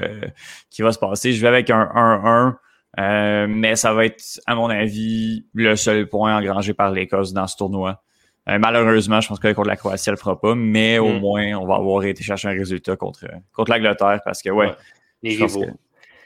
qui 0.71 0.83
va 0.83 0.93
se 0.93 0.99
passer. 0.99 1.33
Je 1.33 1.41
vais 1.41 1.49
avec 1.49 1.71
un 1.71 1.85
1-1. 1.85 2.55
Euh, 2.99 3.47
mais 3.49 3.77
ça 3.77 3.93
va 3.93 4.07
être, 4.07 4.41
à 4.47 4.55
mon 4.55 4.71
avis, 4.71 5.45
le 5.55 5.77
seul 5.77 6.09
point 6.09 6.37
engrangé 6.37 6.75
par 6.75 6.91
l'Écosse 6.91 7.33
dans 7.33 7.47
ce 7.47 7.57
tournoi. 7.57 8.03
Euh, 8.49 8.59
malheureusement, 8.59 9.21
je 9.21 9.29
pense 9.29 9.39
que 9.39 9.53
contre 9.53 9.69
la 9.69 9.77
Croatie, 9.77 10.09
elle 10.09 10.15
ne 10.15 10.19
fera 10.19 10.41
pas, 10.41 10.55
mais 10.55 10.99
au 10.99 11.13
mm. 11.13 11.21
moins, 11.21 11.53
on 11.59 11.67
va 11.67 11.77
avoir 11.77 12.03
été 12.05 12.25
chercher 12.25 12.49
un 12.49 12.53
résultat 12.53 12.97
contre, 12.97 13.27
contre 13.53 13.71
l'Angleterre 13.71 14.21
parce 14.25 14.43
que, 14.43 14.51
ouais, 14.51 14.75
les 15.23 15.37
rivaux 15.37 15.67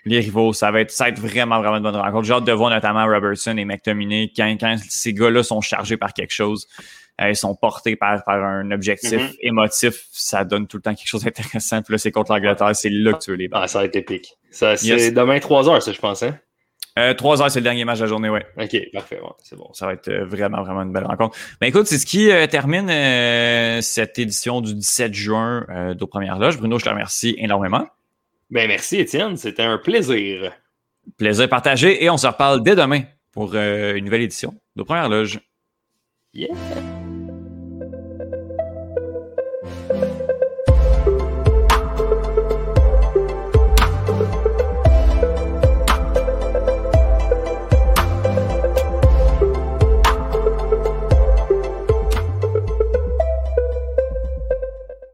les 0.05 0.21
rivaux. 0.21 0.53
Ça 0.53 0.71
va, 0.71 0.81
être, 0.81 0.91
ça 0.91 1.05
va 1.05 1.11
être 1.11 1.21
vraiment, 1.21 1.61
vraiment 1.61 1.77
une 1.77 1.83
bonne 1.83 1.97
rencontre. 1.97 2.25
J'ai 2.25 2.33
hâte 2.33 2.45
de 2.45 2.53
voir 2.53 2.71
notamment 2.71 3.05
Robertson 3.07 3.57
et 3.57 3.65
McTominay 3.65 4.33
quand, 4.35 4.57
quand 4.59 4.77
ces 4.89 5.13
gars-là 5.13 5.43
sont 5.43 5.61
chargés 5.61 5.97
par 5.97 6.13
quelque 6.13 6.33
chose. 6.33 6.67
Euh, 7.23 7.31
ils 7.31 7.37
sont 7.37 7.55
portés 7.55 7.97
par, 7.97 8.25
par 8.25 8.43
un 8.43 8.71
objectif 8.71 9.13
mm-hmm. 9.13 9.37
émotif. 9.41 10.07
Ça 10.11 10.45
donne 10.45 10.67
tout 10.67 10.77
le 10.79 10.83
temps 10.83 10.95
quelque 10.95 11.09
chose 11.09 11.25
d'intéressant. 11.25 11.83
Puis 11.83 11.93
là, 11.93 11.99
c'est 11.99 12.11
contre 12.11 12.33
l'Angleterre. 12.33 12.75
C'est 12.75 12.91
là 12.91 13.13
que 13.13 13.19
tu 13.19 13.31
veux 13.31 13.37
les 13.37 13.49
battre. 13.49 13.65
Ah, 13.65 13.69
ça 13.69 13.79
va 13.81 13.85
être 13.87 13.97
épique. 13.97 14.37
Ça, 14.51 14.77
c'est 14.77 15.13
demain 15.13 15.39
3 15.39 15.69
heures, 15.69 15.83
ça, 15.83 15.93
je 15.93 16.01
pense. 16.01 16.23
Hein? 16.23 16.39
Euh, 16.99 17.15
3 17.15 17.43
heures, 17.43 17.51
c'est 17.51 17.61
le 17.61 17.65
dernier 17.65 17.87
match 17.87 17.99
de 17.99 18.05
la 18.05 18.09
journée, 18.09 18.29
ouais. 18.29 18.45
OK, 18.59 18.77
parfait. 18.93 19.19
c'est 19.43 19.57
bon. 19.57 19.71
Ça 19.73 19.87
va 19.87 19.95
être 19.95 20.09
euh, 20.09 20.27
vraiment, 20.27 20.63
vraiment 20.63 20.83
une 20.83 20.93
belle 20.93 21.07
rencontre. 21.07 21.39
Ben 21.61 21.69
écoute, 21.69 21.87
c'est 21.87 21.99
ce 21.99 22.05
qui 22.05 22.31
euh, 22.31 22.47
termine 22.47 22.91
euh, 22.91 23.81
cette 23.81 24.19
édition 24.19 24.61
du 24.61 24.75
17 24.75 25.15
juin 25.15 25.95
d'Aux 25.97 26.07
Premières 26.07 26.39
Loges. 26.39 26.59
Bruno, 26.59 26.79
je 26.79 26.85
te 26.85 26.91
remercie 26.91 27.35
énormément. 27.39 27.87
Ben 28.51 28.69
merci 28.69 28.99
Étienne, 28.99 29.39
c'était 29.39 29.63
un 29.63 29.79
plaisir. 29.79 30.53
Plaisir 31.17 31.49
partagé 31.49 32.05
et 32.05 32.11
on 32.11 32.19
se 32.19 32.27
reparle 32.27 32.63
dès 32.63 32.77
demain 32.77 33.03
pour 33.33 33.53
euh, 33.55 33.95
une 33.95 34.05
nouvelle 34.05 34.23
édition 34.23 34.55
de 34.77 34.83
Première 34.83 35.09
Loge. 35.09 35.41
Yeah! 36.35 37.02